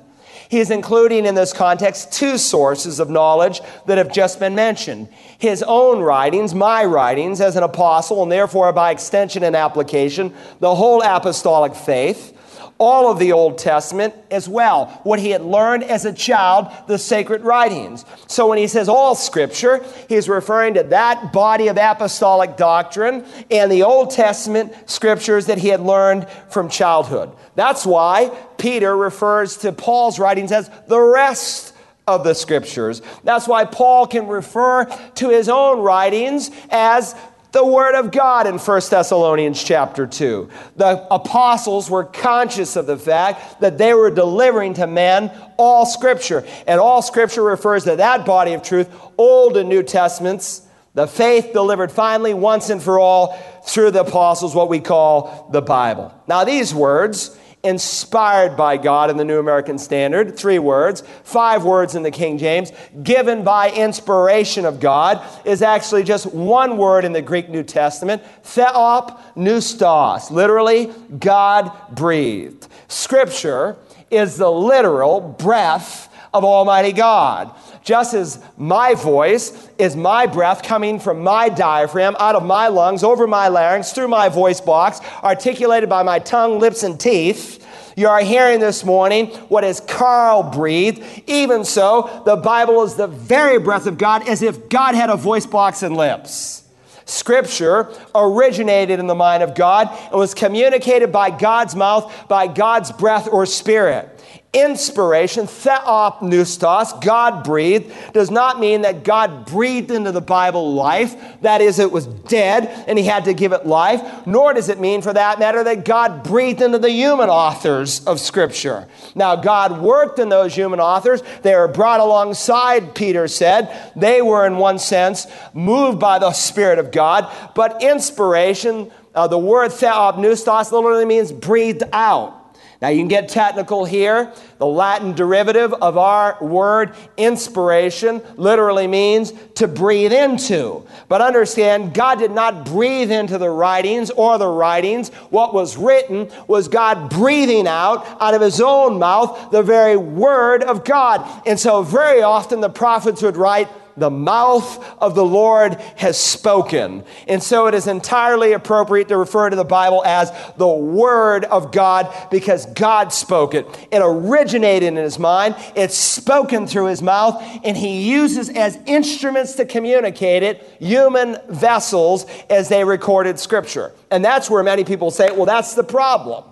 He's 0.48 0.70
including 0.70 1.24
in 1.24 1.36
this 1.36 1.52
context 1.52 2.12
two 2.12 2.36
sources 2.36 2.98
of 2.98 3.08
knowledge 3.08 3.60
that 3.86 3.96
have 3.96 4.12
just 4.12 4.40
been 4.40 4.56
mentioned 4.56 5.08
his 5.38 5.62
own 5.62 6.00
writings, 6.00 6.54
my 6.54 6.84
writings 6.84 7.40
as 7.40 7.56
an 7.56 7.62
apostle, 7.62 8.22
and 8.24 8.32
therefore 8.32 8.72
by 8.72 8.90
extension 8.90 9.44
and 9.44 9.54
application, 9.54 10.34
the 10.60 10.74
whole 10.74 11.00
apostolic 11.02 11.74
faith 11.74 12.35
all 12.78 13.10
of 13.10 13.18
the 13.18 13.32
Old 13.32 13.58
Testament 13.58 14.14
as 14.30 14.48
well, 14.48 14.86
what 15.02 15.18
he 15.18 15.30
had 15.30 15.42
learned 15.42 15.84
as 15.84 16.04
a 16.04 16.12
child, 16.12 16.68
the 16.86 16.98
sacred 16.98 17.42
writings. 17.42 18.04
So 18.26 18.48
when 18.48 18.58
he 18.58 18.66
says 18.66 18.88
all 18.88 19.14
scripture, 19.14 19.84
he's 20.08 20.28
referring 20.28 20.74
to 20.74 20.82
that 20.84 21.32
body 21.32 21.68
of 21.68 21.78
apostolic 21.78 22.56
doctrine 22.56 23.24
and 23.50 23.72
the 23.72 23.82
Old 23.82 24.10
Testament 24.10 24.74
scriptures 24.88 25.46
that 25.46 25.58
he 25.58 25.68
had 25.68 25.80
learned 25.80 26.28
from 26.50 26.68
childhood. 26.68 27.30
That's 27.54 27.86
why 27.86 28.36
Peter 28.58 28.96
refers 28.96 29.58
to 29.58 29.72
Paul's 29.72 30.18
writings 30.18 30.52
as 30.52 30.70
the 30.86 31.00
rest 31.00 31.74
of 32.06 32.22
the 32.22 32.34
scriptures. 32.34 33.02
That's 33.24 33.48
why 33.48 33.64
Paul 33.64 34.06
can 34.06 34.28
refer 34.28 34.84
to 35.16 35.28
his 35.28 35.48
own 35.48 35.80
writings 35.80 36.50
as 36.70 37.16
the 37.56 37.64
word 37.64 37.94
of 37.94 38.12
God 38.12 38.46
in 38.46 38.58
1 38.58 38.80
Thessalonians 38.90 39.64
chapter 39.64 40.06
2. 40.06 40.50
The 40.76 41.06
apostles 41.10 41.88
were 41.88 42.04
conscious 42.04 42.76
of 42.76 42.84
the 42.84 42.98
fact 42.98 43.62
that 43.62 43.78
they 43.78 43.94
were 43.94 44.10
delivering 44.10 44.74
to 44.74 44.86
men 44.86 45.32
all 45.56 45.86
scripture. 45.86 46.46
And 46.66 46.78
all 46.78 47.00
scripture 47.00 47.42
refers 47.42 47.84
to 47.84 47.96
that 47.96 48.26
body 48.26 48.52
of 48.52 48.62
truth, 48.62 48.94
Old 49.16 49.56
and 49.56 49.70
New 49.70 49.82
Testaments, 49.82 50.68
the 50.92 51.06
faith 51.06 51.54
delivered 51.54 51.90
finally 51.90 52.34
once 52.34 52.68
and 52.68 52.82
for 52.82 52.98
all 52.98 53.38
through 53.66 53.92
the 53.92 54.00
apostles, 54.00 54.54
what 54.54 54.68
we 54.68 54.80
call 54.80 55.48
the 55.50 55.62
Bible. 55.62 56.12
Now, 56.26 56.44
these 56.44 56.74
words 56.74 57.35
inspired 57.62 58.56
by 58.56 58.76
God 58.76 59.10
in 59.10 59.16
the 59.16 59.24
New 59.24 59.38
American 59.38 59.78
Standard, 59.78 60.36
three 60.36 60.58
words, 60.58 61.02
five 61.24 61.64
words 61.64 61.94
in 61.94 62.02
the 62.02 62.10
King 62.10 62.38
James, 62.38 62.70
given 63.02 63.42
by 63.42 63.70
inspiration 63.70 64.64
of 64.64 64.78
God, 64.78 65.24
is 65.44 65.62
actually 65.62 66.04
just 66.04 66.32
one 66.32 66.76
word 66.76 67.04
in 67.04 67.12
the 67.12 67.22
Greek 67.22 67.48
New 67.48 67.64
Testament, 67.64 68.22
theopneustos, 68.44 70.30
literally, 70.30 70.92
God 71.18 71.72
breathed. 71.90 72.68
Scripture 72.88 73.76
is 74.10 74.36
the 74.36 74.50
literal 74.50 75.20
breath 75.20 76.12
of 76.32 76.44
Almighty 76.44 76.92
God. 76.92 77.52
Just 77.86 78.14
as 78.14 78.40
my 78.56 78.94
voice 78.94 79.68
is 79.78 79.94
my 79.94 80.26
breath 80.26 80.64
coming 80.64 80.98
from 80.98 81.22
my 81.22 81.48
diaphragm, 81.48 82.16
out 82.18 82.34
of 82.34 82.44
my 82.44 82.66
lungs, 82.66 83.04
over 83.04 83.28
my 83.28 83.46
larynx, 83.46 83.92
through 83.92 84.08
my 84.08 84.28
voice 84.28 84.60
box, 84.60 85.00
articulated 85.22 85.88
by 85.88 86.02
my 86.02 86.18
tongue, 86.18 86.58
lips, 86.58 86.82
and 86.82 86.98
teeth, 86.98 87.64
you 87.96 88.08
are 88.08 88.18
hearing 88.22 88.58
this 88.58 88.84
morning 88.84 89.28
what 89.48 89.62
is 89.62 89.78
Carl 89.78 90.42
breathed. 90.42 91.00
Even 91.28 91.64
so, 91.64 92.22
the 92.26 92.34
Bible 92.34 92.82
is 92.82 92.96
the 92.96 93.06
very 93.06 93.60
breath 93.60 93.86
of 93.86 93.98
God, 93.98 94.28
as 94.28 94.42
if 94.42 94.68
God 94.68 94.96
had 94.96 95.08
a 95.08 95.16
voice 95.16 95.46
box 95.46 95.84
and 95.84 95.96
lips. 95.96 96.64
Scripture 97.04 97.94
originated 98.16 98.98
in 98.98 99.06
the 99.06 99.14
mind 99.14 99.44
of 99.44 99.54
God 99.54 99.96
and 100.10 100.18
was 100.18 100.34
communicated 100.34 101.12
by 101.12 101.30
God's 101.30 101.76
mouth, 101.76 102.12
by 102.26 102.48
God's 102.48 102.90
breath 102.90 103.28
or 103.30 103.46
spirit 103.46 104.15
inspiration, 104.56 105.44
theopneustos, 105.44 107.02
God 107.04 107.44
breathed, 107.44 107.92
does 108.14 108.30
not 108.30 108.58
mean 108.58 108.82
that 108.82 109.04
God 109.04 109.44
breathed 109.44 109.90
into 109.90 110.12
the 110.12 110.22
Bible 110.22 110.72
life. 110.72 111.14
That 111.42 111.60
is, 111.60 111.78
it 111.78 111.92
was 111.92 112.06
dead 112.06 112.84
and 112.88 112.98
he 112.98 113.04
had 113.04 113.26
to 113.26 113.34
give 113.34 113.52
it 113.52 113.66
life. 113.66 114.26
Nor 114.26 114.54
does 114.54 114.70
it 114.70 114.80
mean, 114.80 115.02
for 115.02 115.12
that 115.12 115.38
matter, 115.38 115.62
that 115.62 115.84
God 115.84 116.22
breathed 116.22 116.62
into 116.62 116.78
the 116.78 116.90
human 116.90 117.28
authors 117.28 118.04
of 118.06 118.18
Scripture. 118.18 118.88
Now, 119.14 119.36
God 119.36 119.80
worked 119.80 120.18
in 120.18 120.30
those 120.30 120.54
human 120.54 120.80
authors. 120.80 121.22
They 121.42 121.54
were 121.54 121.68
brought 121.68 122.00
alongside, 122.00 122.94
Peter 122.94 123.28
said. 123.28 123.92
They 123.94 124.22
were, 124.22 124.46
in 124.46 124.56
one 124.56 124.78
sense, 124.78 125.26
moved 125.52 126.00
by 126.00 126.18
the 126.18 126.32
Spirit 126.32 126.78
of 126.78 126.90
God. 126.90 127.30
But 127.54 127.82
inspiration, 127.82 128.90
uh, 129.14 129.28
the 129.28 129.38
word 129.38 129.70
theopneustos 129.70 130.72
literally 130.72 131.04
means 131.04 131.30
breathed 131.30 131.82
out. 131.92 132.45
Now, 132.82 132.88
you 132.88 132.98
can 132.98 133.08
get 133.08 133.30
technical 133.30 133.86
here. 133.86 134.32
The 134.58 134.66
Latin 134.66 135.14
derivative 135.14 135.72
of 135.72 135.96
our 135.96 136.36
word 136.42 136.94
inspiration 137.16 138.20
literally 138.36 138.86
means 138.86 139.32
to 139.54 139.66
breathe 139.66 140.12
into. 140.12 140.86
But 141.08 141.22
understand, 141.22 141.94
God 141.94 142.18
did 142.18 142.32
not 142.32 142.66
breathe 142.66 143.10
into 143.10 143.38
the 143.38 143.48
writings 143.48 144.10
or 144.10 144.36
the 144.36 144.48
writings. 144.48 145.08
What 145.30 145.54
was 145.54 145.78
written 145.78 146.30
was 146.46 146.68
God 146.68 147.08
breathing 147.08 147.66
out 147.66 148.06
out 148.20 148.34
of 148.34 148.42
his 148.42 148.60
own 148.60 148.98
mouth 148.98 149.50
the 149.50 149.62
very 149.62 149.96
word 149.96 150.62
of 150.62 150.84
God. 150.84 151.26
And 151.46 151.58
so, 151.58 151.82
very 151.82 152.20
often, 152.22 152.60
the 152.60 152.68
prophets 152.68 153.22
would 153.22 153.38
write, 153.38 153.68
the 153.96 154.10
mouth 154.10 154.84
of 155.00 155.14
the 155.14 155.24
Lord 155.24 155.74
has 155.96 156.18
spoken. 156.18 157.04
And 157.26 157.42
so 157.42 157.66
it 157.66 157.74
is 157.74 157.86
entirely 157.86 158.52
appropriate 158.52 159.08
to 159.08 159.16
refer 159.16 159.50
to 159.50 159.56
the 159.56 159.64
Bible 159.64 160.04
as 160.04 160.32
the 160.56 160.68
Word 160.68 161.44
of 161.44 161.72
God 161.72 162.12
because 162.30 162.66
God 162.66 163.12
spoke 163.12 163.54
it. 163.54 163.66
It 163.90 164.00
originated 164.02 164.88
in 164.88 164.96
His 164.96 165.18
mind, 165.18 165.56
it's 165.74 165.96
spoken 165.96 166.66
through 166.66 166.86
His 166.86 167.02
mouth, 167.02 167.42
and 167.64 167.76
He 167.76 168.08
uses 168.08 168.48
as 168.50 168.78
instruments 168.86 169.54
to 169.54 169.64
communicate 169.64 170.42
it 170.42 170.76
human 170.78 171.38
vessels 171.48 172.26
as 172.50 172.68
they 172.68 172.84
recorded 172.84 173.38
Scripture. 173.38 173.92
And 174.10 174.24
that's 174.24 174.50
where 174.50 174.62
many 174.62 174.84
people 174.84 175.10
say, 175.10 175.30
well, 175.30 175.46
that's 175.46 175.74
the 175.74 175.84
problem. 175.84 176.44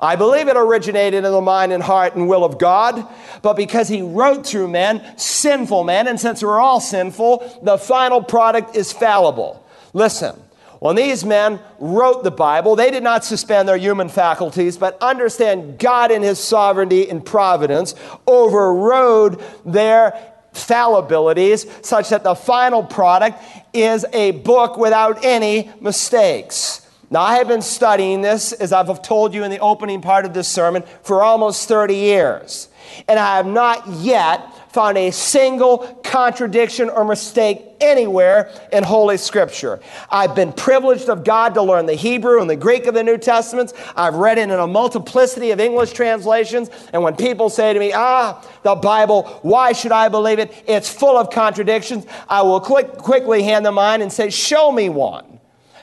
I 0.00 0.16
believe 0.16 0.48
it 0.48 0.56
originated 0.56 1.24
in 1.24 1.30
the 1.30 1.40
mind 1.42 1.72
and 1.72 1.82
heart 1.82 2.16
and 2.16 2.26
will 2.28 2.42
of 2.42 2.58
God, 2.58 3.06
but 3.42 3.54
because 3.54 3.88
he 3.88 4.00
wrote 4.00 4.46
through 4.46 4.68
men, 4.68 5.04
sinful 5.18 5.84
men, 5.84 6.08
and 6.08 6.18
since 6.18 6.42
we're 6.42 6.58
all 6.58 6.80
sinful, 6.80 7.60
the 7.62 7.76
final 7.76 8.22
product 8.22 8.74
is 8.74 8.92
fallible. 8.92 9.64
Listen, 9.92 10.34
when 10.78 10.96
these 10.96 11.26
men 11.26 11.60
wrote 11.78 12.24
the 12.24 12.30
Bible, 12.30 12.74
they 12.74 12.90
did 12.90 13.02
not 13.02 13.22
suspend 13.22 13.68
their 13.68 13.76
human 13.76 14.08
faculties, 14.08 14.78
but 14.78 14.96
understand 15.02 15.78
God 15.78 16.10
in 16.10 16.22
his 16.22 16.38
sovereignty 16.38 17.08
and 17.10 17.24
providence 17.24 17.94
overrode 18.26 19.44
their 19.66 20.18
fallibilities 20.54 21.84
such 21.84 22.08
that 22.08 22.24
the 22.24 22.34
final 22.34 22.82
product 22.82 23.42
is 23.74 24.06
a 24.14 24.30
book 24.30 24.78
without 24.78 25.22
any 25.24 25.70
mistakes. 25.80 26.86
Now, 27.12 27.22
I 27.22 27.38
have 27.38 27.48
been 27.48 27.62
studying 27.62 28.22
this, 28.22 28.52
as 28.52 28.72
I've 28.72 29.02
told 29.02 29.34
you 29.34 29.42
in 29.42 29.50
the 29.50 29.58
opening 29.58 30.00
part 30.00 30.24
of 30.24 30.32
this 30.32 30.46
sermon, 30.46 30.84
for 31.02 31.24
almost 31.24 31.66
30 31.66 31.96
years. 31.96 32.68
And 33.08 33.18
I 33.18 33.36
have 33.36 33.46
not 33.46 33.88
yet 33.88 34.72
found 34.72 34.96
a 34.96 35.10
single 35.10 35.78
contradiction 36.04 36.88
or 36.88 37.04
mistake 37.04 37.62
anywhere 37.80 38.52
in 38.72 38.84
Holy 38.84 39.16
Scripture. 39.16 39.80
I've 40.08 40.36
been 40.36 40.52
privileged 40.52 41.08
of 41.08 41.24
God 41.24 41.54
to 41.54 41.62
learn 41.62 41.86
the 41.86 41.94
Hebrew 41.94 42.40
and 42.40 42.48
the 42.48 42.54
Greek 42.54 42.86
of 42.86 42.94
the 42.94 43.02
New 43.02 43.18
Testaments. 43.18 43.74
I've 43.96 44.14
read 44.14 44.38
it 44.38 44.42
in 44.42 44.50
a 44.50 44.66
multiplicity 44.68 45.50
of 45.50 45.58
English 45.58 45.92
translations. 45.92 46.70
And 46.92 47.02
when 47.02 47.16
people 47.16 47.50
say 47.50 47.72
to 47.72 47.80
me, 47.80 47.92
ah, 47.92 48.40
the 48.62 48.76
Bible, 48.76 49.24
why 49.42 49.72
should 49.72 49.92
I 49.92 50.08
believe 50.08 50.38
it? 50.38 50.62
It's 50.68 50.88
full 50.88 51.18
of 51.18 51.30
contradictions. 51.30 52.06
I 52.28 52.42
will 52.42 52.60
quick, 52.60 52.92
quickly 52.98 53.42
hand 53.42 53.66
them 53.66 53.74
mine 53.74 54.00
and 54.00 54.12
say, 54.12 54.30
show 54.30 54.70
me 54.70 54.88
one 54.88 55.29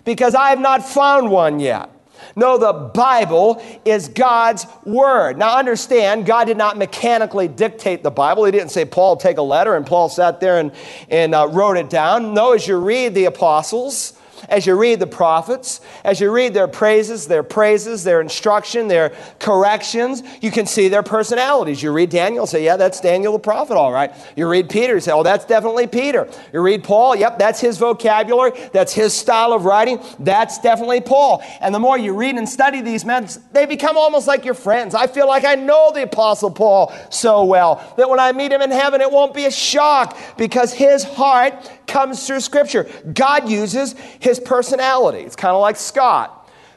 because 0.08 0.36
I 0.36 0.52
have 0.52 0.62
not 0.62 0.88
found 0.88 1.30
one 1.30 1.60
yet. 1.60 1.90
No, 2.34 2.58
the 2.58 2.72
Bible 2.72 3.62
is 3.84 4.08
God's 4.08 4.66
Word. 4.86 5.38
Now, 5.38 5.58
understand, 5.58 6.26
God 6.26 6.46
did 6.46 6.56
not 6.56 6.78
mechanically 6.78 7.50
dictate 7.50 8.04
the 8.04 8.10
Bible. 8.10 8.46
He 8.46 8.54
didn't 8.54 8.72
say, 8.72 8.86
Paul, 8.86 9.18
take 9.18 9.38
a 9.38 9.42
letter, 9.42 9.76
and 9.76 9.86
Paul 9.86 10.08
sat 10.08 10.40
there 10.40 10.60
and, 10.60 10.72
and 11.10 11.36
uh, 11.36 11.50
wrote 11.52 11.76
it 11.76 11.90
down. 11.90 12.34
No, 12.34 12.54
as 12.54 12.66
you 12.66 12.78
read 12.78 13.16
the 13.16 13.26
apostles, 13.26 14.17
As 14.50 14.66
you 14.66 14.76
read 14.76 15.00
the 15.00 15.08
prophets, 15.08 15.82
as 16.04 16.20
you 16.20 16.32
read 16.32 16.54
their 16.54 16.68
praises, 16.68 17.28
their 17.28 17.44
praises, 17.44 18.04
their 18.04 18.22
instruction, 18.22 18.88
their 18.88 19.14
corrections, 19.40 20.24
you 20.42 20.52
can 20.52 20.66
see 20.66 20.88
their 20.88 21.04
personalities. 21.04 21.82
You 21.82 21.92
read 21.92 22.10
Daniel, 22.10 22.48
say, 22.48 22.64
yeah, 22.64 22.78
that's 22.78 23.02
Daniel 23.02 23.34
the 23.34 23.40
prophet, 23.40 23.76
all 23.76 23.92
right. 23.92 24.12
You 24.36 24.48
read 24.48 24.70
Peter, 24.70 25.00
say, 25.00 25.12
oh, 25.12 25.24
that's 25.24 25.46
definitely 25.46 25.88
Peter. 25.88 26.30
You 26.54 26.62
read 26.62 26.84
Paul, 26.84 27.16
yep, 27.16 27.40
that's 27.40 27.60
his 27.60 27.78
vocabulary, 27.78 28.52
that's 28.72 28.94
his 28.94 29.14
style 29.14 29.54
of 29.54 29.66
writing, 29.66 30.00
that's 30.20 30.60
definitely 30.60 31.02
Paul. 31.02 31.44
And 31.62 31.74
the 31.74 31.80
more 31.80 31.98
you 31.98 32.14
read 32.14 32.36
and 32.36 32.48
study 32.48 32.82
these 32.82 33.06
men, 33.06 33.28
they 33.52 33.66
become 33.66 33.98
almost 33.98 34.28
like 34.28 34.46
your 34.46 34.54
friends. 34.54 34.96
I 34.96 35.08
feel 35.08 35.28
like 35.28 35.46
I 35.46 35.56
know 35.56 35.92
the 35.94 36.04
Apostle 36.04 36.52
Paul 36.52 36.94
so 37.10 37.44
well 37.44 37.94
that 37.98 38.10
when 38.10 38.20
I 38.20 38.32
meet 38.32 38.52
him 38.52 38.62
in 38.62 38.72
heaven, 38.72 39.02
it 39.02 39.12
won't 39.12 39.34
be 39.34 39.46
a 39.46 39.52
shock 39.52 40.18
because 40.38 40.74
his 40.74 41.04
heart 41.04 41.72
comes 41.88 42.28
through 42.28 42.42
Scripture. 42.42 42.90
God 43.14 43.50
uses 43.50 43.96
his 44.28 44.40
personality. 44.40 45.20
It's 45.20 45.36
kind 45.36 45.56
of 45.56 45.62
like 45.62 45.78
Scott 45.78 46.34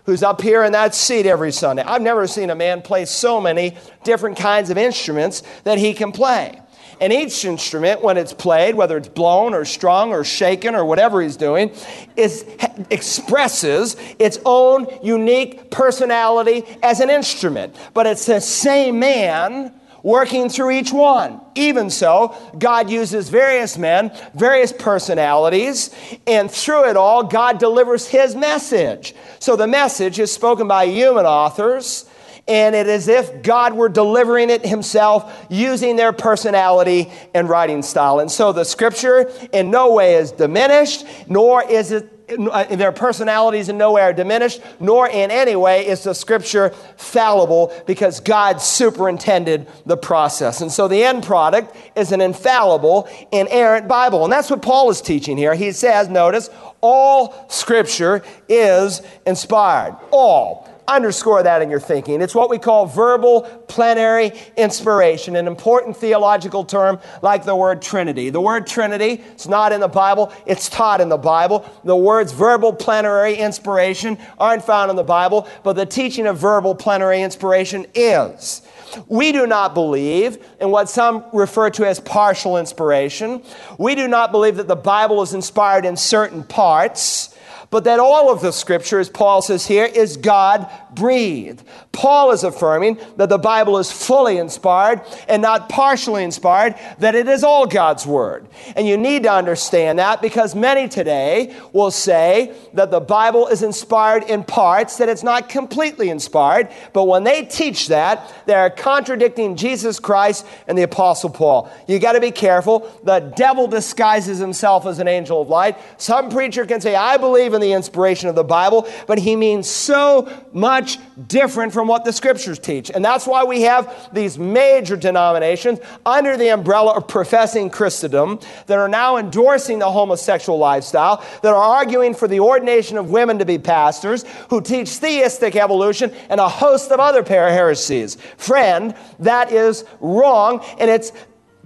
who's 0.07 0.23
up 0.23 0.41
here 0.41 0.65
in 0.65 0.73
that 0.73 0.95
seat 0.95 1.27
every 1.27 1.53
Sunday. 1.53 1.83
I've 1.83 2.03
never 2.03 2.27
seen 2.27 2.51
a 2.51 2.55
man 2.55 2.83
play 2.83 3.05
so 3.05 3.41
many 3.41 3.77
different 4.03 4.39
kinds 4.39 4.71
of 4.71 4.79
instruments 4.79 5.43
that 5.65 5.79
he 5.79 5.93
can 5.93 6.13
play. 6.13 6.61
And 7.01 7.13
each 7.13 7.45
instrument, 7.45 8.03
when 8.03 8.19
it's 8.19 8.33
played, 8.33 8.75
whether 8.75 8.97
it's 8.97 9.09
blown 9.09 9.55
or 9.55 9.65
strung 9.65 10.13
or 10.13 10.23
shaken 10.23 10.75
or 10.75 10.85
whatever 10.85 11.23
he's 11.23 11.37
doing, 11.37 11.73
is, 12.15 12.45
expresses 12.91 13.97
its 14.19 14.39
own 14.45 14.87
unique 15.03 15.71
personality 15.71 16.65
as 16.83 17.01
an 17.01 17.09
instrument. 17.09 17.75
But 17.95 18.07
it's 18.07 18.27
the 18.27 18.41
same 18.41 18.99
man 18.99 19.80
working 20.03 20.49
through 20.49 20.71
each 20.73 20.93
one. 20.93 21.41
Even 21.55 21.91
so, 21.91 22.35
God 22.59 22.91
uses 22.91 23.29
various 23.29 23.77
men, 23.77 24.13
various 24.35 24.73
personalities, 24.73 25.91
and 26.27 26.51
through 26.51 26.89
it 26.89 26.97
all, 26.97 27.25
God 27.25 27.59
delivers 27.59 28.07
His 28.09 28.35
message. 28.35 29.15
So 29.39 29.57
the 29.57 29.67
message 29.67 30.19
is 30.19 30.33
spoken 30.33 30.69
by 30.69 30.87
human 30.87 31.27
authors, 31.27 32.07
and 32.49 32.75
it 32.75 32.89
is 32.89 33.07
if 33.07 33.43
God 33.43 33.75
were 33.75 33.89
delivering 33.89 34.51
it 34.51 34.65
Himself 34.67 35.47
using 35.49 35.97
their 35.97 36.13
personality 36.13 37.11
and 37.35 37.49
writing 37.49 37.83
style. 37.83 38.19
And 38.19 38.31
so 38.31 38.53
the 38.53 38.65
scripture 38.65 39.31
in 39.53 39.71
no 39.71 39.93
way 39.95 40.15
is 40.15 40.33
diminished, 40.33 41.05
nor 41.29 41.63
is 41.63 41.93
it 41.93 42.20
Uh, 42.39 42.65
their 42.77 42.93
personalities 42.93 43.69
in 43.69 43.77
no 43.77 43.93
way 43.93 44.03
are 44.03 44.13
diminished, 44.13 44.61
nor 44.79 45.09
in 45.09 45.31
any 45.31 45.57
way 45.57 45.87
is 45.87 46.05
the 46.05 46.15
scripture 46.15 46.71
fallible 46.97 47.73
because 47.87 48.21
God 48.21 48.61
superintended 48.61 49.67
the 49.87 49.97
process. 49.97 50.61
And 50.61 50.71
so 50.71 50.89
the 50.89 51.03
end 51.03 51.25
product 51.25 51.75
is 51.97 52.13
an 52.13 52.21
infallible, 52.21 53.09
inerrant 53.33 53.89
Bible. 53.89 54.25
And 54.25 54.33
that's 54.33 54.51
what 54.51 54.63
Paul 54.63 54.91
is 54.91 55.01
teaching 55.01 55.37
here. 55.37 55.55
He 55.55 55.73
says, 55.73 56.09
notice, 56.09 56.51
all 56.81 57.49
scripture 57.49 58.23
is 58.49 59.03
inspired. 59.27 59.97
All. 60.11 60.70
Underscore 60.91 61.45
that 61.45 61.63
in 61.63 61.71
your 61.71 61.79
thinking. 61.79 62.21
It's 62.21 62.35
what 62.35 62.51
we 62.51 62.59
call 62.59 62.85
verbal 62.85 63.43
plenary 63.69 64.33
inspiration, 64.57 65.37
an 65.37 65.47
important 65.47 65.97
theological 65.97 66.65
term 66.65 66.99
like 67.23 67.45
the 67.45 67.55
word 67.55 67.81
Trinity. 67.81 68.29
The 68.29 68.41
word 68.41 68.67
Trinity, 68.67 69.23
it's 69.31 69.47
not 69.47 69.71
in 69.71 69.79
the 69.79 69.87
Bible, 69.87 70.33
it's 70.47 70.69
taught 70.69 71.01
in 71.01 71.09
the 71.09 71.17
Bible. 71.17 71.65
The 71.85 71.95
words 71.95 72.33
verbal 72.33 72.73
plenary 72.73 73.37
inspiration 73.37 74.19
aren't 74.37 74.65
found 74.65 74.91
in 74.91 74.97
the 74.97 75.05
Bible, 75.05 75.47
but 75.63 75.75
the 75.75 75.87
teaching 75.87 76.27
of 76.27 76.39
verbal 76.39 76.75
plenary 76.75 77.23
inspiration 77.23 77.87
is. 77.95 78.63
We 79.07 79.31
do 79.31 79.47
not 79.47 79.75
believe 79.75 80.45
in 80.61 80.73
what 80.73 80.89
some 80.89 81.25
refer 81.33 81.71
to 81.71 81.87
as 81.87 82.01
partial 82.01 82.57
inspiration. 82.57 83.45
We 83.79 83.95
do 83.95 84.09
not 84.09 84.33
believe 84.33 84.57
that 84.57 84.67
the 84.67 84.75
Bible 84.75 85.23
is 85.23 85.35
inspired 85.35 85.85
in 85.85 85.97
certain 85.97 86.43
parts 86.43 87.37
but 87.71 87.85
that 87.85 88.01
all 88.01 88.33
of 88.33 88.43
the 88.43 88.53
scripture, 88.53 88.99
as 88.99 89.09
Paul 89.09 89.43
says 89.43 89.67
here, 89.67 89.85
is 89.85 90.17
God 90.17 90.69
breathed. 90.93 91.63
Paul 91.93 92.33
is 92.33 92.45
affirming 92.45 92.99
that 93.17 93.29
the 93.29 93.39
Bible 93.39 93.79
is 93.79 93.93
fully 93.93 94.39
inspired 94.39 95.03
and 95.29 95.41
not 95.41 95.69
partially 95.69 96.25
inspired, 96.25 96.75
that 96.99 97.15
it 97.15 97.29
is 97.29 97.45
all 97.45 97.67
God's 97.67 98.07
word. 98.07 98.49
And 98.75 98.87
you 98.87 98.97
need 98.97 99.23
to 99.23 99.33
understand 99.33 99.99
that 99.99 100.21
because 100.21 100.55
many 100.55 100.89
today 100.89 101.55
will 101.73 101.91
say 101.91 102.55
that 102.75 102.91
the 102.91 103.01
Bible 103.01 103.47
is 103.47 103.63
inspired 103.63 104.25
in 104.25 104.43
parts, 104.43 104.97
that 104.99 105.09
it's 105.09 105.23
not 105.23 105.49
completely 105.49 106.11
inspired. 106.11 106.69
But 106.93 107.05
when 107.05 107.25
they 107.25 107.45
teach 107.45 107.89
that, 107.89 108.33
they're 108.47 108.71
contradicting 108.71 109.57
Jesus 109.57 110.01
Christ 110.01 110.47
and 110.67 110.77
the 110.77 110.83
Apostle 110.83 111.31
Paul. 111.31 111.71
You 111.87 111.99
got 111.99 112.13
to 112.13 112.21
be 112.21 112.33
careful. 112.33 112.91
The 113.05 113.21
devil 113.37 113.69
disguises 113.69 114.39
himself 114.39 114.87
as 114.87 114.99
an 114.99 115.07
angel 115.07 115.43
of 115.43 115.49
light. 115.49 115.77
Some 115.99 116.31
preacher 116.31 116.67
can 116.67 116.81
say, 116.81 116.95
I 116.95 117.17
believe 117.17 117.55
in 117.55 117.60
the 117.61 117.73
inspiration 117.73 118.29
of 118.29 118.35
the 118.35 118.45
Bible, 118.45 118.89
but 119.07 119.19
he 119.19 119.37
means 119.37 119.69
so 119.69 120.29
much 120.53 120.99
different 121.29 121.73
from 121.73 121.87
what 121.87 122.05
the 122.05 122.13
scriptures 122.13 122.59
teach. 122.59 122.91
And 122.91 123.05
that's 123.05 123.27
why 123.27 123.45
we 123.45 123.63
have 123.63 124.11
these 124.13 124.39
major 124.39 124.97
denominations 124.97 125.79
under 126.05 126.37
the 126.37 126.49
umbrella 126.49 126.95
of 126.97 127.09
professing 127.09 127.71
Christendom 127.71 128.41
that 128.67 128.79
are 128.79 128.89
now 128.89 129.17
endorsing 129.17 129.79
the 129.79 129.91
homosexual 129.91 130.59
lifestyle, 130.59 131.25
that 131.43 131.53
are 131.53 131.55
arguing 131.55 132.15
for 132.15 132.27
the 132.27 132.41
ordination 132.41 132.97
of 132.97 133.11
women 133.11 133.39
to 133.39 133.45
be 133.45 133.59
pastors, 133.59 134.25
who 134.49 134.61
teach 134.61 134.89
theistic 134.89 135.57
evolution 135.57 136.13
and 136.29 136.41
a 136.41 136.49
host 136.49 136.91
of 136.91 137.01
other 137.01 137.23
heresies. 137.23 138.17
Friend, 138.37 138.95
that 139.19 139.53
is 139.53 139.85
wrong, 140.01 140.65
and 140.79 140.91
it's 140.91 141.13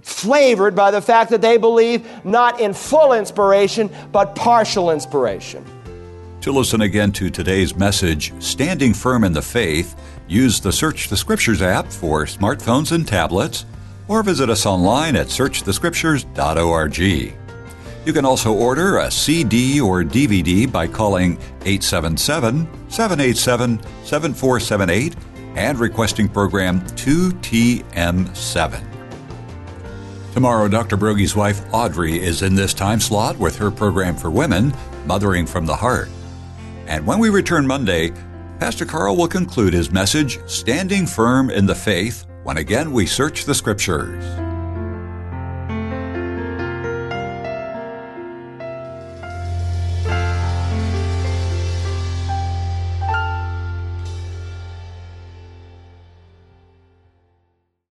flavored 0.01 0.75
by 0.75 0.91
the 0.91 1.01
fact 1.01 1.31
that 1.31 1.41
they 1.41 1.57
believe 1.57 2.07
not 2.23 2.59
in 2.59 2.73
full 2.73 3.13
inspiration, 3.13 3.89
but 4.11 4.35
partial 4.35 4.91
inspiration. 4.91 5.65
To 6.45 6.51
listen 6.51 6.81
again 6.81 7.11
to 7.13 7.31
today's 7.31 7.75
message, 7.75 8.31
Standing 8.39 8.93
Firm 8.93 9.23
in 9.23 9.33
the 9.33 9.41
Faith, 9.41 9.99
use 10.27 10.59
the 10.59 10.71
Search 10.71 11.09
the 11.09 11.17
Scriptures 11.17 11.63
app 11.63 11.87
for 11.87 12.25
smartphones 12.25 12.91
and 12.91 13.07
tablets, 13.07 13.65
or 14.07 14.21
visit 14.21 14.51
us 14.51 14.67
online 14.67 15.15
at 15.15 15.29
searchthescriptures.org. 15.29 16.97
You 16.99 18.13
can 18.13 18.25
also 18.25 18.53
order 18.53 18.99
a 18.99 19.09
CD 19.09 19.81
or 19.81 20.03
DVD 20.03 20.71
by 20.71 20.85
calling 20.85 21.39
877 21.61 22.91
787 22.91 23.81
7478 24.03 25.15
and 25.55 25.79
requesting 25.79 26.29
program 26.29 26.79
2TM7. 26.81 28.83
Tomorrow, 30.31 30.67
Dr. 30.67 30.95
Broggi's 30.95 31.35
wife 31.35 31.65
Audrey 31.73 32.21
is 32.21 32.43
in 32.43 32.53
this 32.53 32.75
time 32.75 32.99
slot 32.99 33.35
with 33.39 33.57
her 33.57 33.71
program 33.71 34.15
for 34.15 34.29
women, 34.29 34.75
Mothering 35.07 35.47
from 35.47 35.65
the 35.65 35.75
Heart. 35.75 36.09
And 36.87 37.05
when 37.05 37.19
we 37.19 37.29
return 37.29 37.65
Monday, 37.65 38.11
Pastor 38.59 38.85
Carl 38.85 39.15
will 39.15 39.27
conclude 39.27 39.73
his 39.73 39.91
message, 39.91 40.39
Standing 40.47 41.05
Firm 41.07 41.49
in 41.49 41.65
the 41.65 41.75
Faith, 41.75 42.25
when 42.43 42.57
again 42.57 42.91
we 42.91 43.05
search 43.05 43.45
the 43.45 43.55
Scriptures. 43.55 44.44